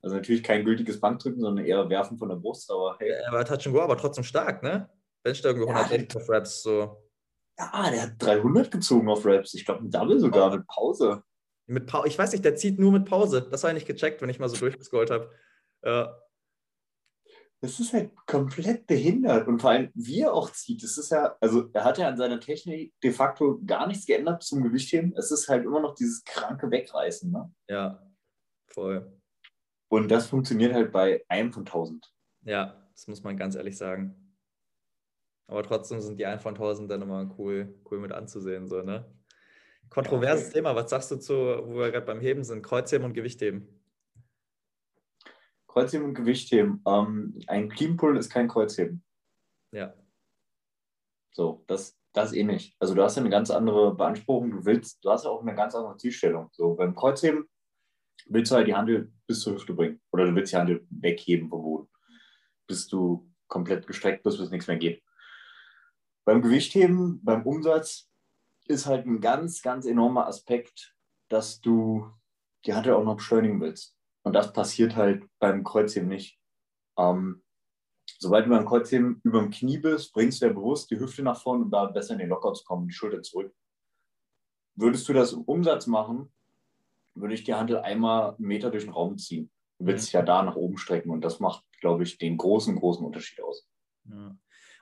Also 0.00 0.16
natürlich 0.16 0.42
kein 0.42 0.64
gültiges 0.64 0.98
Bankdrücken, 1.00 1.40
sondern 1.42 1.64
eher 1.66 1.88
Werfen 1.90 2.16
von 2.16 2.28
der 2.30 2.36
Brust, 2.36 2.70
aber 2.70 2.96
hey. 2.98 3.10
Er 3.10 3.32
war 3.32 3.44
Touch 3.44 3.66
and 3.66 3.74
Go, 3.74 3.82
aber 3.82 3.98
trotzdem 3.98 4.24
stark, 4.24 4.62
ne? 4.62 4.88
Bench 5.26 5.42
da 5.42 5.48
irgendwie 5.48 5.68
Ja, 5.68 5.74
160 5.74 6.16
auf 6.16 6.28
Reps, 6.28 6.62
so. 6.62 7.02
Ja, 7.58 7.90
der 7.90 8.02
hat 8.02 8.12
300 8.18 8.70
gezogen 8.70 9.08
auf 9.08 9.24
Raps. 9.24 9.54
Ich 9.54 9.64
glaube, 9.64 9.84
ein 9.84 9.90
Double 9.90 10.20
sogar 10.20 10.54
mit 10.54 10.66
Pause. 10.66 11.22
Mit 11.66 11.86
Pause, 11.86 12.08
ich 12.08 12.18
weiß 12.18 12.32
nicht, 12.32 12.44
der 12.44 12.54
zieht 12.54 12.78
nur 12.78 12.92
mit 12.92 13.06
Pause. 13.06 13.48
Das 13.50 13.64
habe 13.64 13.72
ich 13.72 13.86
nicht 13.86 13.86
gecheckt, 13.86 14.22
wenn 14.22 14.28
ich 14.28 14.38
mal 14.38 14.48
so 14.48 14.56
durchgescrollt 14.56 15.10
habe. 15.10 15.30
Ja. 15.82 16.16
Das 17.62 17.80
ist 17.80 17.94
halt 17.94 18.14
komplett 18.26 18.86
behindert. 18.86 19.48
Und 19.48 19.60
vor 19.60 19.70
allem, 19.70 19.90
wie 19.94 20.20
er 20.20 20.34
auch 20.34 20.50
zieht, 20.50 20.82
das 20.82 20.98
ist 20.98 21.10
ja, 21.10 21.36
also 21.40 21.70
er 21.72 21.84
hat 21.84 21.98
ja 21.98 22.06
an 22.06 22.18
seiner 22.18 22.38
Technik 22.38 22.92
de 23.02 23.10
facto 23.10 23.58
gar 23.64 23.86
nichts 23.86 24.06
geändert 24.06 24.42
zum 24.42 24.62
Gewichtheben. 24.62 25.14
Es 25.16 25.30
ist 25.30 25.48
halt 25.48 25.64
immer 25.64 25.80
noch 25.80 25.94
dieses 25.94 26.22
kranke 26.24 26.70
Wegreißen. 26.70 27.32
Ne? 27.32 27.52
ja, 27.68 28.06
voll. 28.68 29.18
Und 29.88 30.10
das 30.10 30.26
funktioniert 30.26 30.74
halt 30.74 30.92
bei 30.92 31.24
einem 31.28 31.52
von 31.52 31.62
1000. 31.62 32.12
Ja, 32.42 32.86
das 32.92 33.08
muss 33.08 33.22
man 33.22 33.36
ganz 33.36 33.54
ehrlich 33.54 33.78
sagen. 33.78 34.25
Aber 35.48 35.62
trotzdem 35.62 36.00
sind 36.00 36.18
die 36.18 36.26
1 36.26 36.42
von 36.42 36.54
1000 36.54 36.90
dann 36.90 37.02
immer 37.02 37.34
cool, 37.38 37.78
cool 37.90 38.00
mit 38.00 38.12
anzusehen. 38.12 38.66
So, 38.66 38.82
ne? 38.82 39.04
Kontroverses 39.90 40.48
Ja. 40.48 40.54
Thema. 40.54 40.74
Was 40.74 40.90
sagst 40.90 41.10
du 41.10 41.16
zu, 41.16 41.34
wo 41.34 41.78
wir 41.78 41.90
gerade 41.92 42.06
beim 42.06 42.20
Heben 42.20 42.42
sind? 42.42 42.62
Kreuzheben 42.62 43.04
und 43.04 43.14
Gewichtheben. 43.14 43.68
Kreuzheben 45.68 46.06
und 46.06 46.14
Gewichtheben. 46.14 46.82
Ähm, 46.86 47.38
ein 47.46 47.68
Clean 47.68 47.96
Pull 47.96 48.16
ist 48.16 48.30
kein 48.30 48.48
Kreuzheben. 48.48 49.04
Ja, 49.72 49.94
So, 51.32 51.64
das, 51.66 51.98
das 52.12 52.32
eh 52.32 52.44
nicht. 52.44 52.74
Also 52.80 52.94
du 52.94 53.02
hast 53.02 53.16
ja 53.16 53.20
eine 53.20 53.30
ganz 53.30 53.50
andere 53.50 53.94
Beanspruchung. 53.94 54.50
Du 54.50 54.64
willst, 54.64 55.04
du 55.04 55.10
hast 55.10 55.24
ja 55.24 55.30
auch 55.30 55.42
eine 55.42 55.54
ganz 55.54 55.74
andere 55.74 55.96
Zielstellung. 55.98 56.48
So 56.52 56.74
beim 56.74 56.94
Kreuzheben 56.94 57.48
willst 58.26 58.50
du 58.50 58.56
halt 58.56 58.68
die 58.68 58.74
Handel 58.74 59.12
bis 59.26 59.40
zur 59.40 59.54
Hüfte 59.54 59.74
bringen. 59.74 60.00
Oder 60.12 60.26
du 60.26 60.34
willst 60.34 60.52
die 60.52 60.56
Handel 60.56 60.86
wegheben 60.90 61.50
vom 61.50 61.62
Boden. 61.62 61.88
Bis 62.66 62.88
du 62.88 63.30
komplett 63.48 63.86
gestreckt 63.86 64.22
bist, 64.22 64.38
bis 64.38 64.50
nichts 64.50 64.66
mehr 64.66 64.78
geht. 64.78 65.02
Beim 66.26 66.42
Gewichtheben, 66.42 67.24
beim 67.24 67.46
Umsatz 67.46 68.10
ist 68.66 68.86
halt 68.86 69.06
ein 69.06 69.20
ganz, 69.20 69.62
ganz 69.62 69.86
enormer 69.86 70.26
Aspekt, 70.26 70.96
dass 71.28 71.60
du 71.60 72.10
die 72.64 72.74
Handel 72.74 72.94
auch 72.94 73.04
noch 73.04 73.16
beschleunigen 73.16 73.60
willst. 73.60 73.96
Und 74.24 74.32
das 74.32 74.52
passiert 74.52 74.96
halt 74.96 75.24
beim 75.38 75.62
Kreuzheben 75.62 76.08
nicht. 76.08 76.40
Ähm, 76.98 77.44
sobald 78.18 78.46
du 78.46 78.50
beim 78.50 78.66
Kreuzheben 78.66 79.20
über 79.22 79.40
dem 79.40 79.52
Knie 79.52 79.78
bist, 79.78 80.12
bringst 80.12 80.42
du 80.42 80.46
ja 80.46 80.52
bewusst 80.52 80.90
die 80.90 80.98
Hüfte 80.98 81.22
nach 81.22 81.40
vorne, 81.40 81.62
um 81.62 81.70
da 81.70 81.84
besser 81.86 82.14
in 82.14 82.18
den 82.18 82.30
Lockout 82.30 82.56
zu 82.56 82.64
kommen, 82.64 82.88
die 82.88 82.94
Schulter 82.94 83.22
zurück. 83.22 83.54
Würdest 84.74 85.08
du 85.08 85.12
das 85.12 85.32
im 85.32 85.42
Umsatz 85.42 85.86
machen, 85.86 86.32
würde 87.14 87.34
ich 87.34 87.44
die 87.44 87.54
Handel 87.54 87.78
einmal 87.78 88.34
einen 88.34 88.48
Meter 88.48 88.72
durch 88.72 88.82
den 88.82 88.92
Raum 88.92 89.16
ziehen. 89.16 89.48
Du 89.78 89.86
willst 89.86 90.06
dich 90.06 90.14
ja 90.14 90.22
da 90.22 90.42
nach 90.42 90.56
oben 90.56 90.76
strecken 90.76 91.10
und 91.10 91.20
das 91.20 91.38
macht, 91.38 91.64
glaube 91.80 92.02
ich, 92.02 92.18
den 92.18 92.36
großen, 92.36 92.74
großen 92.74 93.06
Unterschied 93.06 93.40
aus. 93.44 93.68
Ja. 94.06 94.36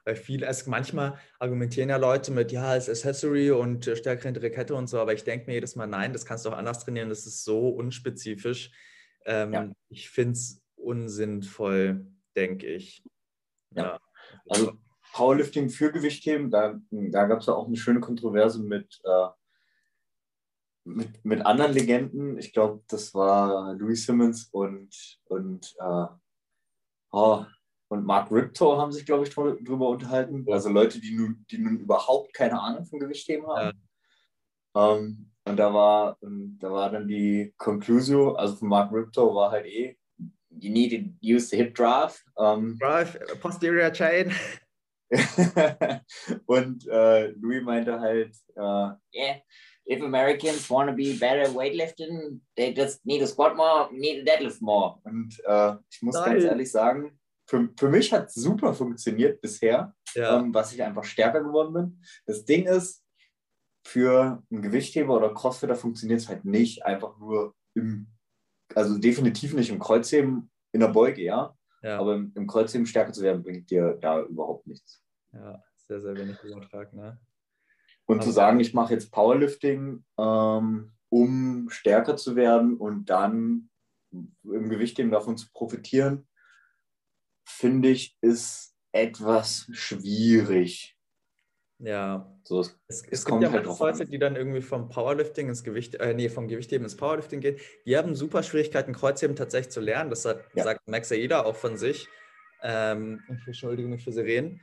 Weil 0.04 0.16
viele, 0.16 0.46
es, 0.46 0.66
manchmal 0.66 1.18
argumentieren 1.38 1.88
ja 1.88 1.96
Leute 1.96 2.30
mit, 2.30 2.52
ja, 2.52 2.68
als 2.68 2.88
Accessory 2.88 3.50
und 3.50 3.86
äh, 3.86 3.96
stärkere 3.96 4.28
hintere 4.28 4.50
Kette 4.50 4.74
und 4.74 4.88
so, 4.88 4.98
aber 4.98 5.14
ich 5.14 5.24
denke 5.24 5.46
mir 5.46 5.54
jedes 5.54 5.76
Mal, 5.76 5.86
nein, 5.86 6.12
das 6.12 6.26
kannst 6.26 6.44
du 6.44 6.50
auch 6.50 6.56
anders 6.56 6.84
trainieren, 6.84 7.08
das 7.08 7.26
ist 7.26 7.44
so 7.44 7.68
unspezifisch. 7.70 8.70
Ähm, 9.24 9.52
Ja. 9.52 9.72
Ich 9.88 10.10
finde 10.10 10.32
es 10.32 10.62
unsinnvoll, 10.76 12.06
denke 12.36 12.66
ich. 12.66 13.02
Ja. 13.70 13.98
Also 14.48 14.72
Powerlifting 15.14 15.70
für 15.70 15.92
Gewichtheben, 15.92 16.50
da, 16.50 16.78
da 16.90 17.26
gab 17.26 17.40
es 17.40 17.46
ja 17.46 17.54
auch 17.54 17.66
eine 17.66 17.76
schöne 17.76 18.00
Kontroverse 18.00 18.62
mit, 18.62 19.00
äh, 19.04 19.28
mit, 20.84 21.24
mit 21.24 21.46
anderen 21.46 21.72
Legenden. 21.72 22.36
Ich 22.36 22.52
glaube, 22.52 22.82
das 22.88 23.14
war 23.14 23.74
Louis 23.74 24.04
Simmons 24.04 24.48
und, 24.52 25.20
und, 25.24 25.74
äh, 25.78 26.06
oh, 27.12 27.44
und 27.94 28.04
Mark 28.04 28.30
Riptor 28.30 28.78
haben 28.78 28.92
sich, 28.92 29.06
glaube 29.06 29.24
ich, 29.24 29.34
drüber 29.34 29.88
unterhalten. 29.88 30.44
Ja. 30.46 30.54
Also 30.54 30.68
Leute, 30.68 31.00
die 31.00 31.14
nun, 31.14 31.44
die 31.50 31.58
nun 31.58 31.78
überhaupt 31.78 32.34
keine 32.34 32.60
Ahnung 32.60 32.84
von 32.84 32.98
Gewichtheben 32.98 33.46
haben. 33.46 33.80
Ähm, 34.76 35.30
und 35.46 35.56
da 35.56 35.72
war, 35.72 36.16
und 36.20 36.58
da 36.58 36.72
war 36.72 36.90
dann 36.90 37.06
die 37.06 37.54
Conclusio, 37.56 38.34
also 38.34 38.56
von 38.56 38.68
Mark 38.68 38.92
Riptor 38.92 39.34
war 39.34 39.50
halt 39.50 39.66
eh, 39.66 39.96
you 40.48 40.70
need 40.70 40.90
to 40.90 41.10
use 41.22 41.48
the 41.48 41.56
hip 41.56 41.74
draft. 41.74 42.24
Ähm, 42.38 42.78
Drive, 42.80 43.18
Posterior 43.40 43.92
Chain. 43.92 44.32
und 46.46 46.88
äh, 46.88 47.28
Louis 47.32 47.62
meinte 47.62 48.00
halt, 48.00 48.34
äh, 48.56 48.60
Yeah, 49.14 49.36
if 49.86 50.02
Americans 50.02 50.68
want 50.70 50.88
to 50.88 50.96
be 50.96 51.14
better 51.14 51.48
weightlifting, 51.54 52.40
they 52.56 52.72
just 52.72 53.04
need 53.04 53.20
to 53.20 53.26
squat 53.26 53.54
more, 53.54 53.88
need 53.92 54.20
to 54.20 54.24
deadlift 54.24 54.60
more. 54.60 54.98
und 55.04 55.38
äh, 55.44 55.74
ich 55.90 56.02
muss 56.02 56.14
Nein. 56.14 56.32
ganz 56.32 56.44
ehrlich 56.44 56.72
sagen, 56.72 57.18
für, 57.46 57.68
für 57.78 57.88
mich 57.88 58.12
hat 58.12 58.28
es 58.28 58.34
super 58.34 58.74
funktioniert 58.74 59.40
bisher, 59.40 59.94
Ja, 60.14 60.38
ähm, 60.40 60.54
was 60.54 60.72
ich 60.72 60.82
einfach 60.82 61.04
stärker 61.04 61.42
geworden 61.42 61.72
bin. 61.72 62.02
Das 62.26 62.44
Ding 62.44 62.66
ist, 62.66 63.02
für 63.86 64.42
einen 64.50 64.62
Gewichtheber 64.62 65.14
oder 65.16 65.34
Crossfitter 65.34 65.74
funktioniert 65.76 66.20
es 66.20 66.28
halt 66.28 66.44
nicht 66.46 66.84
einfach 66.86 67.18
nur 67.18 67.54
im, 67.74 68.06
also 68.74 68.96
definitiv 68.98 69.52
nicht 69.54 69.68
im 69.70 69.78
Kreuzheben, 69.78 70.50
in 70.72 70.80
der 70.80 70.88
Beuge, 70.88 71.22
ja, 71.22 71.54
ja, 71.82 71.98
aber 72.00 72.14
im, 72.14 72.32
im 72.34 72.46
Kreuzheben 72.46 72.86
stärker 72.86 73.12
zu 73.12 73.22
werden, 73.22 73.42
bringt 73.42 73.70
dir 73.70 73.98
da 74.00 74.22
überhaupt 74.22 74.66
nichts. 74.66 75.02
ja, 75.32 75.62
sehr, 75.86 76.00
sehr 76.00 76.16
wenig 76.16 76.42
Übertrag, 76.42 76.94
ne? 76.94 77.20
Und 78.06 78.22
zu 78.22 78.28
Aber- 78.30 78.34
sagen, 78.34 78.60
ich 78.60 78.72
mache 78.74 78.94
jetzt 78.94 79.10
Powerlifting, 79.12 80.04
ähm, 80.18 80.92
um 81.10 81.68
stärker 81.70 82.16
zu 82.16 82.36
werden 82.36 82.76
und 82.76 83.10
dann 83.10 83.68
im 84.12 84.68
Gewichtheben 84.70 85.10
davon 85.12 85.36
zu 85.36 85.48
profitieren, 85.52 86.26
finde 87.44 87.90
ich, 87.90 88.16
ist 88.20 88.74
etwas 88.92 89.68
schwierig. 89.72 90.96
Ja, 91.80 92.32
So, 92.44 92.60
es, 92.60 92.78
Es, 92.86 93.02
es, 93.02 93.24
gibt 93.24 93.24
kommt 93.24 93.42
ja 93.42 93.50
halt 93.50 93.66
drauf 93.66 93.80
an. 93.82 93.88
Leute, 93.92 94.04
die 94.06 94.18
dann 94.18 94.36
irgendwie 94.36 94.60
vom 94.62 94.88
Powerlifting 94.88 95.48
ins 95.48 95.64
Gewicht, 95.64 95.96
äh, 95.96 96.14
nee, 96.14 96.28
vom 96.28 96.46
Gewichtheben 96.48 96.84
ins 96.84 96.96
Powerlifting 96.96 97.40
gehen. 97.40 97.56
Die 97.84 97.96
haben 97.96 98.14
super 98.14 98.42
Schwierigkeiten, 98.42 98.92
Kreuzheben 98.94 99.34
tatsächlich 99.36 99.72
zu 99.72 99.80
lernen. 99.80 100.08
Das 100.10 100.22
sagt, 100.22 100.54
Ja. 100.56 100.64
sagt 100.64 100.88
Max 100.88 101.10
Aida 101.10 101.42
auch 101.44 101.56
von 101.56 101.76
sich. 101.76 102.08
Ähm, 102.62 103.20
ich 103.28 103.46
entschuldige 103.46 103.88
mich 103.88 104.04
für 104.04 104.12
Sirenen, 104.12 104.60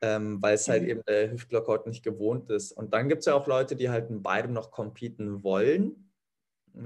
ähm, 0.00 0.42
weil 0.42 0.54
es 0.54 0.66
halt 0.68 0.82
Mhm. 0.84 0.88
eben 0.88 1.02
der 1.06 1.30
Hüftlockout 1.30 1.86
nicht 1.86 2.02
gewohnt 2.02 2.50
ist. 2.50 2.72
Und 2.72 2.94
dann 2.94 3.08
gibt 3.08 3.20
es 3.20 3.26
ja 3.26 3.34
auch 3.34 3.46
Leute, 3.46 3.76
die 3.76 3.90
halt 3.90 4.10
in 4.10 4.22
beidem 4.22 4.52
noch 4.54 4.70
competen 4.70 5.44
wollen. 5.44 6.10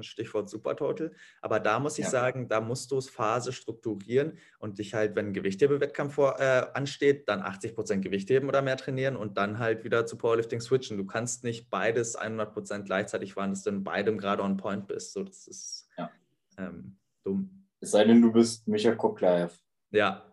Stichwort 0.02 0.48
Supertotal. 0.50 1.12
Aber 1.42 1.60
da 1.60 1.78
muss 1.80 1.98
ich 1.98 2.04
Ja. 2.04 2.10
sagen, 2.10 2.48
da 2.48 2.60
musst 2.60 2.90
du 2.90 2.98
es 2.98 3.08
Phase 3.08 3.52
strukturieren 3.52 4.38
und 4.58 4.78
dich 4.78 4.94
halt, 4.94 5.16
wenn 5.16 5.32
Gewichthebewettkampf 5.32 6.14
vor, 6.14 6.38
äh, 6.40 6.66
ansteht, 6.74 7.28
dann 7.28 7.40
80% 7.42 8.02
Gewichtheben 8.02 8.48
oder 8.48 8.62
mehr 8.62 8.76
trainieren 8.76 9.16
und 9.16 9.36
dann 9.38 9.58
halt 9.58 9.84
wieder 9.84 10.06
zu 10.06 10.16
Powerlifting 10.18 10.60
switchen. 10.60 10.96
Du 10.98 11.06
kannst 11.06 11.44
nicht 11.44 11.70
beides 11.70 12.16
100% 12.16 12.86
gleichzeitig 12.86 13.34
fahren, 13.34 13.50
dass 13.50 13.62
du 13.62 13.70
in 13.70 13.84
beidem 13.84 14.18
gerade 14.18 14.42
on 14.42 14.56
point 14.56 14.86
bist. 14.86 15.12
So, 15.12 15.24
das 15.24 15.46
ist 15.46 15.88
Ja. 15.96 16.10
ähm, 16.58 16.98
dumm. 17.24 17.66
es 17.80 17.92
sei 17.92 18.04
denn, 18.04 18.20
du 18.20 18.32
bist 18.32 18.66
Micha 18.66 18.94
Koklaev, 18.94 19.56
Ja. 19.90 20.24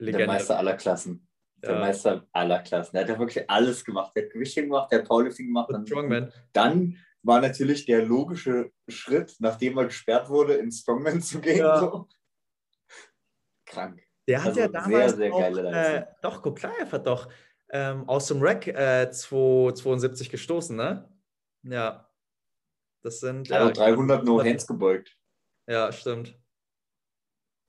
der 0.00 0.26
Meister 0.26 0.58
aller 0.58 0.76
Klassen. 0.76 1.26
Der 1.62 1.74
Ja. 1.74 1.80
Meister 1.80 2.26
aller 2.32 2.60
Klassen. 2.60 2.92
Der 2.94 3.02
hat 3.02 3.08
ja 3.10 3.18
wirklich 3.18 3.48
alles 3.50 3.84
gemacht. 3.84 4.12
Der 4.16 4.24
hat 4.24 4.32
Gewichtheben 4.32 4.70
gemacht, 4.70 4.90
der 4.90 5.00
hat 5.00 5.08
Powerlifting 5.08 5.46
gemacht. 5.46 5.68
Und 5.68 5.74
Dann, 5.74 5.86
Strongman. 5.86 6.32
dann 6.54 6.96
war 7.22 7.40
natürlich 7.40 7.84
der 7.86 8.04
logische 8.04 8.72
Schritt, 8.88 9.36
nachdem 9.40 9.78
er 9.78 9.84
gesperrt 9.86 10.28
wurde, 10.28 10.54
ins 10.54 10.80
Strongman 10.80 11.20
zu 11.20 11.40
gehen. 11.40 11.58
Ja. 11.58 11.78
So. 11.80 12.08
Krank. 13.66 14.02
Der 14.28 14.42
hat 14.44 14.48
Also 14.48 14.60
ja 14.60 14.68
sehr, 14.68 14.68
damals 14.68 15.12
sehr 15.16 15.32
auch, 15.32 15.40
geile 15.40 15.62
Leistung. 15.62 15.94
äh, 15.94 16.06
doch, 16.22 16.42
Koklaev 16.42 16.92
hat 16.92 17.06
doch 17.06 17.28
ähm, 17.70 18.08
aus 18.08 18.26
dem 18.28 18.40
Rack 18.42 18.66
äh, 18.66 19.10
272 19.10 20.30
gestoßen, 20.30 20.76
ne? 20.76 21.08
Ja. 21.62 22.06
Das 23.02 23.20
sind 23.20 23.50
Er 23.50 23.64
hat 23.66 23.76
ja, 23.78 23.86
300 23.86 24.24
No 24.24 24.42
Hands 24.42 24.66
gebeugt. 24.66 25.16
Ja, 25.66 25.90
stimmt. 25.92 26.38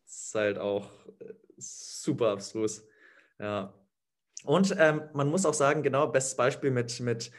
Das 0.05 0.25
ist 0.25 0.35
halt 0.35 0.57
auch 0.57 0.89
äh, 1.19 1.33
super 1.57 2.29
abstrus. 2.31 2.85
Ja. 3.39 3.73
Und 4.43 4.75
ähm, 4.77 5.03
man 5.13 5.29
muss 5.29 5.45
auch 5.45 5.53
sagen, 5.53 5.83
genau, 5.83 6.07
bestes 6.07 6.35
Beispiel 6.35 6.71
mit, 6.71 6.99
mit 6.99 7.31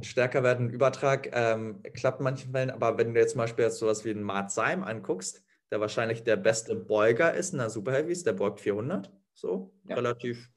stärker 0.00 0.42
werden 0.42 0.70
Übertrag 0.70 1.28
ähm, 1.32 1.82
klappt 1.94 2.20
in 2.20 2.24
manchen 2.24 2.52
Fällen, 2.52 2.70
aber 2.70 2.98
wenn 2.98 3.14
du 3.14 3.20
jetzt 3.20 3.32
zum 3.32 3.38
Beispiel 3.40 3.64
jetzt 3.64 3.78
sowas 3.78 4.04
wie 4.04 4.10
einen 4.10 4.22
Mart 4.22 4.50
Seim 4.50 4.82
anguckst, 4.84 5.44
der 5.70 5.80
wahrscheinlich 5.80 6.22
der 6.24 6.36
beste 6.36 6.74
Beuger 6.76 7.34
ist 7.34 7.52
in 7.52 7.58
der 7.58 7.70
Super 7.70 7.92
Heavies, 7.92 8.24
der 8.24 8.32
beugt 8.32 8.60
400, 8.60 9.12
so 9.34 9.74
Ja. 9.84 9.96
relativ 9.96 10.50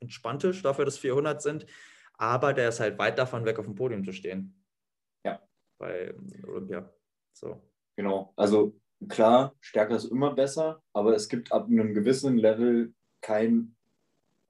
entspanntisch 0.00 0.62
dafür, 0.62 0.84
dass 0.84 0.98
400 0.98 1.40
sind, 1.40 1.66
aber 2.14 2.52
der 2.52 2.68
ist 2.68 2.80
halt 2.80 2.98
weit 2.98 3.18
davon 3.18 3.44
weg, 3.44 3.58
auf 3.58 3.64
dem 3.66 3.74
Podium 3.74 4.04
zu 4.04 4.12
stehen. 4.12 4.62
Ja. 5.24 5.40
Bei 5.78 6.14
Olympia. 6.46 6.92
So. 7.32 7.62
Genau. 7.96 8.32
Also 8.36 8.78
klar, 9.08 9.54
stärker 9.60 9.96
ist 9.96 10.04
immer 10.06 10.34
besser, 10.34 10.82
aber 10.92 11.14
es 11.14 11.28
gibt 11.28 11.52
ab 11.52 11.66
einem 11.66 11.94
gewissen 11.94 12.36
Level 12.38 12.94
keinen 13.20 13.76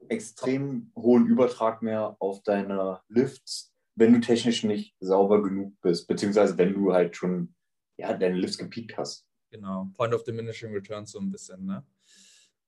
extrem 0.08 0.92
hohen 0.96 1.26
Übertrag 1.26 1.82
mehr 1.82 2.16
auf 2.20 2.42
deine 2.42 3.00
Lifts, 3.08 3.72
wenn 3.96 4.12
du 4.12 4.20
technisch 4.20 4.62
nicht 4.62 4.94
sauber 5.00 5.42
genug 5.42 5.80
bist, 5.80 6.06
beziehungsweise 6.06 6.56
wenn 6.58 6.74
du 6.74 6.92
halt 6.92 7.16
schon 7.16 7.54
ja, 7.98 8.12
deine 8.12 8.36
Lifts 8.36 8.58
gepiekt 8.58 8.96
hast. 8.96 9.26
Genau, 9.50 9.90
Point 9.94 10.14
of 10.14 10.22
Diminishing 10.22 10.72
Returns 10.72 11.12
so 11.12 11.18
ein 11.18 11.30
bisschen, 11.30 11.64
ne? 11.64 11.84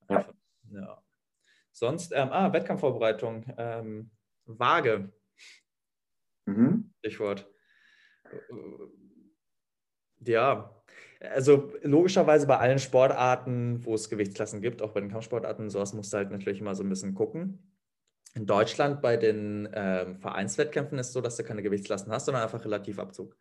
Ja. 0.09 0.27
ja. 0.73 1.03
Sonst, 1.73 2.13
ähm, 2.15 2.31
ah, 2.33 2.53
Wettkampfvorbereitung, 2.53 3.45
ähm, 3.59 4.11
Waage. 4.47 5.13
Mhm. 6.47 6.93
Stichwort. 7.01 7.47
Ja, 10.21 10.75
also 11.21 11.73
logischerweise 11.83 12.47
bei 12.47 12.59
allen 12.59 12.79
Sportarten, 12.79 13.85
wo 13.85 13.95
es 13.95 14.09
Gewichtsklassen 14.09 14.63
gibt, 14.63 14.81
auch 14.81 14.93
bei 14.93 15.01
den 15.01 15.11
Kampfsportarten, 15.11 15.69
sowas 15.69 15.93
musst 15.93 16.13
du 16.13 16.17
halt 16.17 16.31
natürlich 16.31 16.61
immer 16.61 16.75
so 16.75 16.83
ein 16.83 16.89
bisschen 16.89 17.15
gucken. 17.15 17.78
In 18.35 18.47
Deutschland 18.47 19.03
bei 19.03 19.17
den 19.17 19.69
ähm, 19.73 20.19
Vereinswettkämpfen 20.19 20.99
ist 20.99 21.09
es 21.09 21.13
so, 21.13 21.21
dass 21.21 21.37
du 21.37 21.45
keine 21.45 21.63
Gewichtsklassen 21.63 22.13
hast, 22.13 22.27
sondern 22.27 22.43
einfach 22.45 22.65
Relativabzug, 22.65 23.37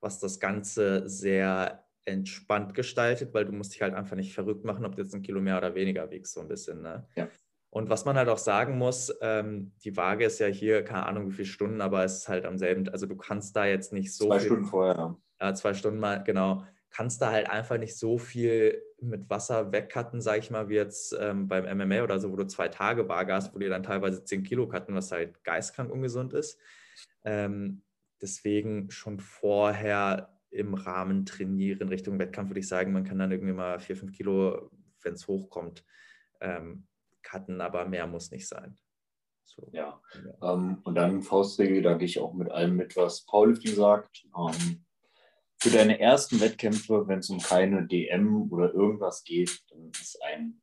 was 0.00 0.18
das 0.20 0.38
Ganze 0.38 1.08
sehr 1.08 1.84
entspannt 2.04 2.74
gestaltet, 2.74 3.34
weil 3.34 3.44
du 3.44 3.52
musst 3.52 3.74
dich 3.74 3.82
halt 3.82 3.94
einfach 3.94 4.16
nicht 4.16 4.32
verrückt 4.32 4.64
machen, 4.64 4.84
ob 4.84 4.96
du 4.96 5.02
jetzt 5.02 5.14
ein 5.14 5.22
Kilo 5.22 5.40
mehr 5.40 5.58
oder 5.58 5.74
weniger 5.74 6.10
wiegst, 6.10 6.34
so 6.34 6.40
ein 6.40 6.48
bisschen. 6.48 6.82
Ne? 6.82 7.06
Ja. 7.16 7.28
Und 7.70 7.90
was 7.90 8.06
man 8.06 8.16
halt 8.16 8.28
auch 8.28 8.38
sagen 8.38 8.78
muss, 8.78 9.14
ähm, 9.20 9.72
die 9.84 9.96
Waage 9.96 10.24
ist 10.24 10.38
ja 10.38 10.46
hier, 10.46 10.84
keine 10.84 11.04
Ahnung 11.04 11.28
wie 11.28 11.34
viele 11.34 11.48
Stunden, 11.48 11.80
aber 11.82 12.02
es 12.04 12.18
ist 12.18 12.28
halt 12.28 12.46
am 12.46 12.56
selben, 12.56 12.88
also 12.88 13.06
du 13.06 13.16
kannst 13.16 13.54
da 13.56 13.66
jetzt 13.66 13.92
nicht 13.92 14.14
so 14.14 14.28
Zwei 14.28 14.38
viel, 14.38 14.46
Stunden 14.46 14.64
vorher. 14.64 15.16
ja, 15.40 15.54
zwei 15.54 15.74
Stunden 15.74 16.00
mal, 16.00 16.22
genau, 16.24 16.64
kannst 16.90 17.22
da 17.22 17.30
halt 17.30 17.48
einfach 17.48 17.78
nicht 17.78 17.96
so 17.96 18.18
viel 18.18 18.82
mit 19.00 19.28
Wasser 19.30 19.72
wegcutten, 19.72 20.20
sag 20.20 20.38
ich 20.38 20.50
mal, 20.50 20.68
wie 20.68 20.74
jetzt 20.74 21.16
ähm, 21.18 21.48
beim 21.48 21.64
MMA 21.78 22.02
oder 22.02 22.18
so, 22.18 22.32
wo 22.32 22.36
du 22.36 22.46
zwei 22.46 22.68
Tage 22.68 23.06
hast, 23.08 23.54
wo 23.54 23.58
die 23.58 23.68
dann 23.68 23.82
teilweise 23.82 24.24
10 24.24 24.42
Kilo 24.42 24.68
cutten, 24.68 24.94
was 24.94 25.12
halt 25.12 25.42
geistkrank 25.44 25.90
ungesund 25.90 26.32
ist. 26.32 26.58
Ähm, 27.24 27.82
deswegen 28.20 28.90
schon 28.90 29.20
vorher 29.20 30.34
im 30.50 30.74
Rahmen 30.74 31.26
trainieren 31.26 31.88
Richtung 31.88 32.18
Wettkampf, 32.18 32.50
würde 32.50 32.60
ich 32.60 32.68
sagen, 32.68 32.92
man 32.92 33.04
kann 33.04 33.18
dann 33.18 33.30
irgendwie 33.30 33.52
mal 33.52 33.78
4, 33.78 33.96
5 33.96 34.12
Kilo, 34.12 34.70
wenn 35.02 35.12
es 35.12 35.28
hochkommt, 35.28 35.84
ähm, 36.40 36.86
cutten, 37.22 37.60
aber 37.60 37.84
mehr 37.86 38.06
muss 38.06 38.30
nicht 38.30 38.48
sein. 38.48 38.76
So. 39.44 39.68
Ja. 39.72 40.00
Ähm, 40.42 40.78
und 40.84 40.94
dann 40.94 41.22
Faustregel, 41.22 41.82
da 41.82 41.94
gehe 41.94 42.06
ich 42.06 42.18
auch 42.18 42.34
mit 42.34 42.50
allem 42.50 42.76
mit, 42.76 42.96
was 42.96 43.24
Powerlifting 43.24 43.74
sagt. 43.74 44.26
Ähm, 44.36 44.84
für 45.60 45.70
deine 45.70 45.98
ersten 45.98 46.40
Wettkämpfe, 46.40 47.08
wenn 47.08 47.18
es 47.18 47.30
um 47.30 47.40
keine 47.40 47.86
DM 47.86 48.50
oder 48.52 48.72
irgendwas 48.72 49.24
geht, 49.24 49.60
dann 49.70 49.90
ist 49.90 50.22
ein 50.22 50.62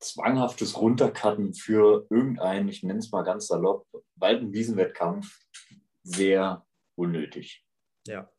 zwanghaftes 0.00 0.78
Runtercutten 0.78 1.54
für 1.54 2.06
irgendeinen, 2.10 2.68
ich 2.68 2.82
nenne 2.82 2.98
es 2.98 3.10
mal 3.10 3.22
ganz 3.22 3.46
salopp, 3.46 3.86
Wald- 4.16 4.42
und 4.42 4.52
Wiesenwettkampf 4.52 5.38
sehr 6.02 6.66
unnötig. 6.96 7.64
Ja. 8.06 8.30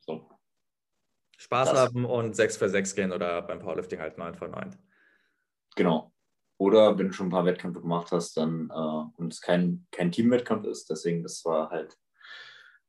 So. 0.00 0.28
Spaß 1.38 1.70
Das- 1.70 1.78
haben 1.78 2.04
und 2.04 2.34
6 2.34 2.56
für 2.56 2.68
6 2.68 2.94
gehen 2.94 3.12
oder 3.12 3.42
beim 3.42 3.60
Powerlifting 3.60 4.00
halt 4.00 4.18
9 4.18 4.34
für 4.34 4.48
9. 4.48 4.76
Genau. 5.76 6.12
Oder 6.58 6.98
wenn 6.98 7.06
du 7.08 7.12
schon 7.14 7.28
ein 7.28 7.30
paar 7.30 7.46
Wettkämpfe 7.46 7.80
gemacht 7.80 8.12
hast, 8.12 8.36
dann 8.36 8.68
äh, 8.70 9.20
und 9.20 9.32
es 9.32 9.40
kein, 9.40 9.86
kein 9.90 10.12
Teamwettkampf 10.12 10.66
ist, 10.66 10.90
deswegen, 10.90 11.22
das 11.22 11.44
war 11.44 11.70
halt 11.70 11.96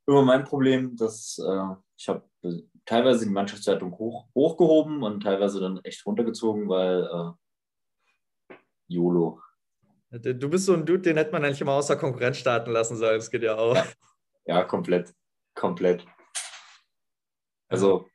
immer 0.07 0.23
mein 0.23 0.43
Problem, 0.43 0.95
dass 0.95 1.39
äh, 1.39 1.75
ich 1.97 2.09
habe 2.09 2.23
teilweise 2.85 3.25
die 3.25 3.31
Mannschaftswertung 3.31 3.97
hoch, 3.97 4.27
hochgehoben 4.35 5.03
und 5.03 5.21
teilweise 5.21 5.59
dann 5.59 5.79
echt 5.83 6.05
runtergezogen, 6.05 6.67
weil 6.67 7.03
äh, 7.03 8.55
YOLO. 8.87 9.41
Du 10.11 10.49
bist 10.49 10.65
so 10.65 10.73
ein 10.73 10.85
Dude, 10.85 11.01
den 11.01 11.17
hätte 11.17 11.31
man 11.31 11.45
eigentlich 11.45 11.61
immer 11.61 11.73
außer 11.73 11.95
Konkurrenz 11.95 12.37
starten 12.37 12.71
lassen 12.71 12.97
sollen. 12.97 13.15
Das 13.15 13.31
geht 13.31 13.43
ja 13.43 13.55
auch. 13.57 13.77
Ja. 14.45 14.63
Komplett. 14.65 15.13
Komplett. 15.55 16.05
Also, 17.69 18.09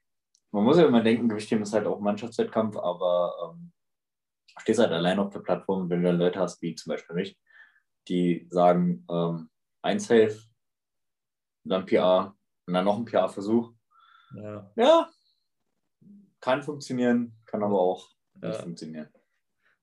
man 0.51 0.65
muss 0.65 0.77
ja 0.77 0.85
immer 0.87 1.03
denken, 1.03 1.29
Gewichtheben 1.29 1.63
ist 1.63 1.73
halt 1.73 1.87
auch 1.87 2.01
Mannschaftswettkampf, 2.01 2.77
aber 2.77 3.55
ähm, 3.55 3.73
stehst 4.59 4.81
halt 4.81 4.93
allein 4.93 5.19
auf 5.19 5.31
der 5.31 5.41
Plattform, 5.41 5.89
wenn 5.89 6.03
du 6.03 6.09
dann 6.09 6.19
Leute 6.19 6.41
hast, 6.41 6.61
wie 6.61 6.75
zum 6.75 6.91
Beispiel 6.91 7.15
mich, 7.15 7.39
die 8.09 8.47
sagen, 8.51 9.07
ähm, 9.11 9.49
ein 9.83 10.01
Safe, 11.67 11.85
dann 11.85 11.87
PA 11.87 12.37
und 12.67 12.75
dann 12.75 12.85
noch 12.85 12.99
ein 12.99 13.05
PA-Versuch. 13.05 13.73
Ja. 14.35 14.71
Ja, 14.77 15.11
kann 16.41 16.63
funktionieren, 16.63 17.33
kann 17.47 17.63
aber 17.63 17.81
auch 17.81 18.09
nicht 18.35 18.55
Ja. 18.55 18.63
funktionieren. 18.63 19.09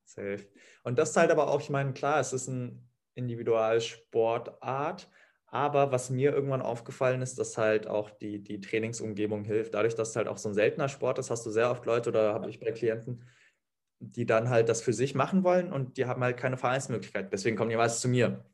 Safe. 0.06 0.48
Und 0.84 1.00
das 1.00 1.12
ist 1.12 1.18
halt 1.18 1.32
aber 1.32 1.50
auch, 1.50 1.62
ich 1.62 1.70
meine, 1.70 1.94
klar, 1.94 2.20
es 2.20 2.34
ist 2.34 2.48
ein 2.48 2.88
Individualsportart, 3.16 5.10
aber 5.48 5.92
was 5.92 6.10
mir 6.10 6.34
irgendwann 6.34 6.62
aufgefallen 6.62 7.22
ist, 7.22 7.38
dass 7.40 7.58
halt 7.58 7.88
auch 7.88 8.10
die, 8.10 8.44
die 8.44 8.60
Trainingsumgebung 8.60 9.44
hilft. 9.44 9.74
Dadurch, 9.74 9.96
dass 9.96 10.10
es 10.10 10.16
halt 10.16 10.28
auch 10.28 10.38
so 10.38 10.50
ein 10.50 10.56
seltener 10.56 10.90
Sport 10.90 11.20
ist, 11.20 11.30
hast 11.30 11.46
du 11.46 11.52
sehr 11.52 11.70
oft 11.70 11.86
Leute 11.86 12.10
oder 12.10 12.34
habe 12.34 12.50
ich 12.50 12.60
bei 12.60 12.72
Klienten, 12.72 13.24
die 14.00 14.26
dann 14.26 14.50
halt 14.50 14.68
das 14.68 14.82
für 14.82 14.94
sich 14.94 15.16
machen 15.16 15.44
wollen 15.44 15.72
und 15.72 15.98
die 15.98 16.06
haben 16.06 16.24
halt 16.24 16.38
keine 16.38 16.58
Vereinsmöglichkeit. 16.58 17.32
Deswegen 17.32 17.56
kommen 17.56 17.70
die 17.70 17.78
meist 17.78 18.02
zu 18.02 18.08
mir. 18.08 18.46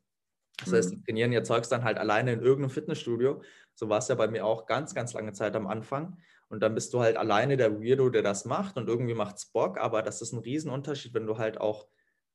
Das 0.66 0.74
heißt, 0.74 0.92
die 0.92 0.96
Mhm. 0.98 1.04
trainieren 1.06 1.32
ihr 1.32 1.44
Zeugs 1.44 1.70
dann 1.70 1.84
halt 1.84 1.98
alleine 1.98 2.34
in 2.34 2.42
irgendeinem 2.42 2.70
Fitnessstudio. 2.72 3.42
So 3.76 3.90
war 3.90 4.00
es 4.00 4.08
ja 4.10 4.16
bei 4.16 4.28
mir 4.28 4.46
auch 4.46 4.66
ganz, 4.66 4.94
ganz 4.94 5.14
lange 5.14 5.32
Zeit 5.34 5.56
am 5.56 5.68
Anfang. 5.68 6.18
Und 6.50 6.62
dann 6.62 6.74
bist 6.76 6.94
du 6.94 7.00
halt 7.00 7.16
alleine 7.18 7.58
der 7.58 7.80
Weirdo, 7.82 8.10
der 8.10 8.24
das 8.24 8.46
macht 8.46 8.78
und 8.78 8.88
irgendwie 8.90 9.14
macht 9.14 9.38
es 9.38 9.46
Bock. 9.46 9.78
Aber 9.80 10.02
das 10.02 10.22
ist 10.22 10.34
ein 10.34 10.40
Riesenunterschied, 10.40 11.14
wenn 11.14 11.28
du 11.28 11.38
halt 11.38 11.60
auch, 11.62 11.88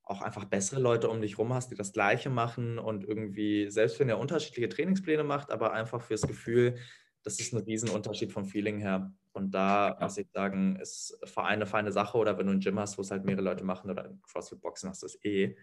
auch 0.04 0.22
einfach 0.22 0.44
bessere 0.44 0.80
Leute 0.80 1.08
um 1.08 1.20
dich 1.20 1.38
rum 1.38 1.52
hast, 1.52 1.70
die 1.70 1.74
das 1.76 1.92
Gleiche 1.92 2.30
machen 2.30 2.78
und 2.78 3.04
irgendwie, 3.04 3.70
selbst 3.70 3.98
wenn 3.98 4.08
ihr 4.08 4.18
unterschiedliche 4.18 4.68
Trainingspläne 4.68 5.24
macht, 5.24 5.50
aber 5.50 5.72
einfach 5.72 6.00
fürs 6.02 6.22
Gefühl, 6.22 6.76
das 7.22 7.40
ist 7.40 7.54
ein 7.54 7.62
Riesenunterschied 7.62 8.30
vom 8.30 8.44
Feeling 8.44 8.78
her. 8.78 9.12
Und 9.32 9.52
da 9.54 9.96
muss 10.00 10.18
ich 10.18 10.28
sagen, 10.30 10.76
ist 10.76 11.18
Verein 11.24 11.54
eine 11.54 11.66
feine 11.66 11.90
Sache. 11.90 12.18
Oder 12.18 12.38
wenn 12.38 12.46
du 12.46 12.52
ein 12.52 12.60
Gym 12.60 12.78
hast, 12.78 12.98
wo 12.98 13.02
es 13.02 13.10
halt 13.10 13.24
mehrere 13.24 13.42
Leute 13.42 13.64
machen 13.64 13.90
oder 13.90 14.04
ein 14.04 14.20
CrossFit-Boxen 14.22 14.90
hast, 14.90 15.02
das 15.02 15.18
eh 15.24 15.56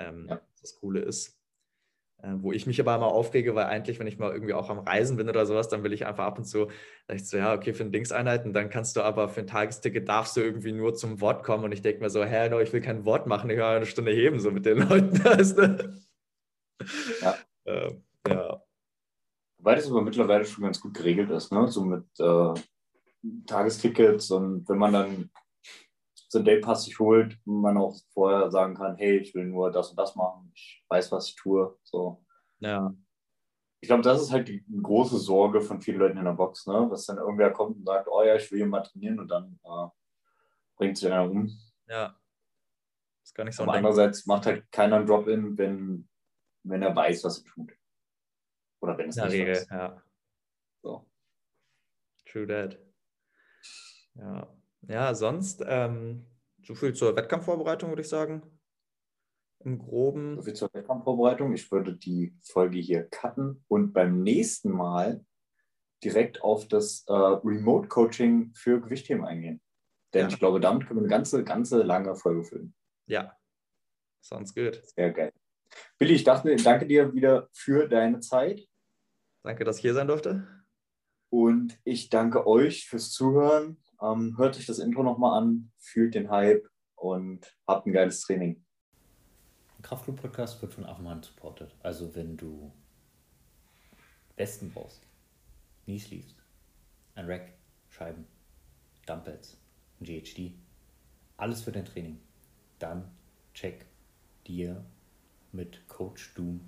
ähm, 0.00 0.26
Ja. 0.28 0.40
das 0.60 0.74
Coole 0.76 1.00
ist. 1.00 1.38
Äh, 2.22 2.34
wo 2.38 2.52
ich 2.52 2.66
mich 2.66 2.80
aber 2.80 2.94
immer 2.94 3.06
aufrege, 3.06 3.54
weil 3.54 3.66
eigentlich, 3.66 3.98
wenn 3.98 4.06
ich 4.06 4.18
mal 4.18 4.32
irgendwie 4.32 4.54
auch 4.54 4.70
am 4.70 4.78
Reisen 4.78 5.16
bin 5.16 5.28
oder 5.28 5.44
sowas, 5.46 5.68
dann 5.68 5.82
will 5.82 5.92
ich 5.92 6.06
einfach 6.06 6.24
ab 6.24 6.38
und 6.38 6.44
zu, 6.44 6.68
sag 7.06 7.16
ich 7.16 7.28
so, 7.28 7.36
ja, 7.36 7.54
okay, 7.54 7.74
für 7.74 7.84
ein 7.84 7.92
Dingseinheiten, 7.92 8.52
dann 8.52 8.70
kannst 8.70 8.96
du 8.96 9.02
aber 9.02 9.28
für 9.28 9.40
ein 9.40 9.46
Tagesticket 9.46 10.08
darfst 10.08 10.36
du 10.36 10.40
irgendwie 10.40 10.72
nur 10.72 10.94
zum 10.94 11.20
Wort 11.20 11.44
kommen 11.44 11.64
und 11.64 11.72
ich 11.72 11.82
denke 11.82 12.00
mir 12.00 12.10
so, 12.10 12.24
hä, 12.24 12.48
no, 12.48 12.60
ich 12.60 12.72
will 12.72 12.80
kein 12.80 13.04
Wort 13.04 13.26
machen, 13.26 13.50
ich 13.50 13.56
will 13.56 13.64
eine 13.64 13.86
Stunde 13.86 14.12
heben, 14.12 14.40
so 14.40 14.50
mit 14.50 14.64
den 14.64 14.78
Leuten. 14.88 15.22
Weißt 15.22 15.58
du? 15.58 16.02
Ja. 17.20 17.34
Ähm, 17.66 18.02
ja. 18.26 18.62
Wobei 19.58 19.74
das 19.74 19.90
aber 19.90 20.02
mittlerweile 20.02 20.44
schon 20.44 20.64
ganz 20.64 20.80
gut 20.80 20.94
geregelt 20.94 21.30
ist, 21.30 21.52
ne? 21.52 21.68
So 21.68 21.84
mit 21.84 22.04
äh, 22.18 22.54
Tagestickets 23.46 24.30
und 24.30 24.68
wenn 24.68 24.78
man 24.78 24.92
dann 24.92 25.30
so 26.34 26.38
einen 26.40 26.46
Daypass 26.46 26.84
sich 26.84 26.98
holt, 26.98 27.38
man 27.46 27.78
auch 27.78 27.96
vorher 28.12 28.50
sagen 28.50 28.74
kann, 28.74 28.96
hey, 28.96 29.18
ich 29.18 29.34
will 29.34 29.46
nur 29.46 29.70
das 29.72 29.90
und 29.90 29.96
das 29.96 30.14
machen, 30.16 30.50
ich 30.54 30.84
weiß, 30.88 31.10
was 31.12 31.28
ich 31.28 31.36
tue. 31.36 31.78
So. 31.82 32.24
Ja, 32.58 32.94
Ich 33.80 33.88
glaube, 33.88 34.02
das 34.02 34.20
ist 34.20 34.32
halt 34.32 34.48
die 34.48 34.64
große 34.82 35.18
Sorge 35.18 35.60
von 35.60 35.80
vielen 35.80 35.98
Leuten 35.98 36.18
in 36.18 36.24
der 36.24 36.32
Box, 36.32 36.66
ne? 36.66 36.86
Dass 36.90 37.06
dann 37.06 37.18
irgendwer 37.18 37.52
kommt 37.52 37.76
und 37.76 37.84
sagt, 37.86 38.08
oh 38.08 38.22
ja, 38.22 38.34
ich 38.36 38.50
will 38.50 38.58
hier 38.58 38.66
mal 38.66 38.82
trainieren 38.82 39.20
und 39.20 39.28
dann 39.28 39.58
äh, 39.64 39.88
bringt 40.76 40.98
sich 40.98 41.10
einer 41.10 41.30
um. 41.30 41.50
ja. 41.88 42.14
Ist 43.22 43.34
gar 43.34 43.44
nicht 43.44 43.56
so 43.56 43.62
Aber 43.62 43.72
andererseits 43.72 44.26
macht 44.26 44.44
halt 44.46 44.70
keiner 44.70 44.96
einen 44.96 45.06
Drop-In, 45.06 45.56
wenn, 45.56 46.08
wenn 46.62 46.82
er 46.82 46.94
weiß, 46.94 47.24
was 47.24 47.38
er 47.38 47.44
tut. 47.44 47.72
Oder 48.80 48.98
wenn 48.98 49.08
es 49.08 49.16
In 49.16 49.24
nicht 49.24 49.32
Regel, 49.32 49.54
weiß. 49.54 49.68
ja. 49.70 50.02
So. 50.82 51.06
True 52.26 52.46
that. 52.46 52.78
Ja, 54.16 54.46
ja 54.88 55.14
sonst 55.14 55.62
ähm, 55.66 56.26
so 56.62 56.74
viel 56.74 56.94
zur 56.94 57.14
Wettkampfvorbereitung, 57.16 57.90
würde 57.90 58.02
ich 58.02 58.08
sagen. 58.08 58.42
Im 59.60 59.78
Groben. 59.78 60.36
So 60.36 60.42
viel 60.42 60.54
zur 60.54 60.70
Wettkampfvorbereitung. 60.72 61.52
Ich 61.54 61.70
würde 61.72 61.96
die 61.96 62.36
Folge 62.42 62.78
hier 62.78 63.04
cutten 63.04 63.64
und 63.68 63.92
beim 63.92 64.22
nächsten 64.22 64.70
Mal 64.70 65.24
direkt 66.02 66.42
auf 66.42 66.68
das 66.68 67.04
äh, 67.08 67.12
Remote-Coaching 67.12 68.52
für 68.54 68.80
Gewichtheben 68.80 69.24
eingehen. 69.24 69.62
Denn 70.12 70.22
Ja. 70.22 70.28
ich 70.28 70.38
glaube, 70.38 70.60
damit 70.60 70.86
können 70.86 71.00
wir 71.00 71.04
eine 71.04 71.08
ganze, 71.10 71.44
ganze 71.44 71.82
lange 71.82 72.14
Folge 72.14 72.44
füllen. 72.44 72.74
Ja, 73.06 73.36
sounds 74.22 74.54
good. 74.54 74.82
Sehr 74.94 75.12
geil. 75.12 75.32
Billy, 75.98 76.14
ich 76.14 76.24
dachte, 76.24 76.54
danke 76.56 76.86
dir 76.86 77.12
wieder 77.14 77.48
für 77.52 77.88
deine 77.88 78.20
Zeit 78.20 78.68
Danke, 79.42 79.64
dass 79.64 79.76
ich 79.76 79.82
hier 79.82 79.94
sein 79.94 80.06
durfte. 80.08 80.46
und 81.30 81.78
ich 81.84 82.08
danke 82.10 82.46
euch 82.46 82.86
fürs 82.86 83.10
Zuhören. 83.10 83.78
Ähm, 84.00 84.36
hört 84.38 84.56
euch 84.56 84.66
das 84.66 84.78
Intro 84.78 85.02
nochmal 85.02 85.40
an, 85.40 85.70
fühlt 85.78 86.14
den 86.14 86.30
Hype 86.30 86.68
und 86.96 87.56
habt 87.66 87.86
ein 87.86 87.92
geiles 87.92 88.20
Training. 88.20 88.64
Der 89.78 89.82
Kraftclub-Podcast 89.82 90.60
wird 90.62 90.74
von 90.74 90.84
Affenhand 90.84 91.24
supported. 91.24 91.74
Also 91.82 92.14
wenn 92.14 92.36
du 92.36 92.72
Westen 94.36 94.70
brauchst, 94.72 95.06
Knee 95.84 95.98
Sleeves, 95.98 96.34
ein 97.14 97.26
Rack, 97.26 97.52
Scheiben, 97.88 98.26
Dumbbells, 99.06 99.58
ein 100.00 100.04
GHD, 100.04 100.54
alles 101.36 101.62
für 101.62 101.72
dein 101.72 101.84
Training, 101.84 102.20
dann 102.78 103.10
check 103.52 103.86
dir 104.46 104.84
mit 105.52 105.86
Coach 105.88 106.34
Doom 106.34 106.60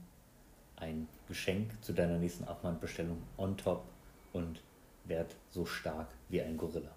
ein 0.76 1.08
Geschenk 1.26 1.82
zu 1.82 1.92
deiner 1.92 2.18
nächsten 2.18 2.44
Affenhand-Bestellung 2.44 3.22
on 3.36 3.56
top 3.56 3.84
und 4.32 4.62
werd 5.04 5.34
so 5.50 5.64
stark 5.64 6.08
wie 6.28 6.42
ein 6.42 6.56
Gorilla. 6.56 6.94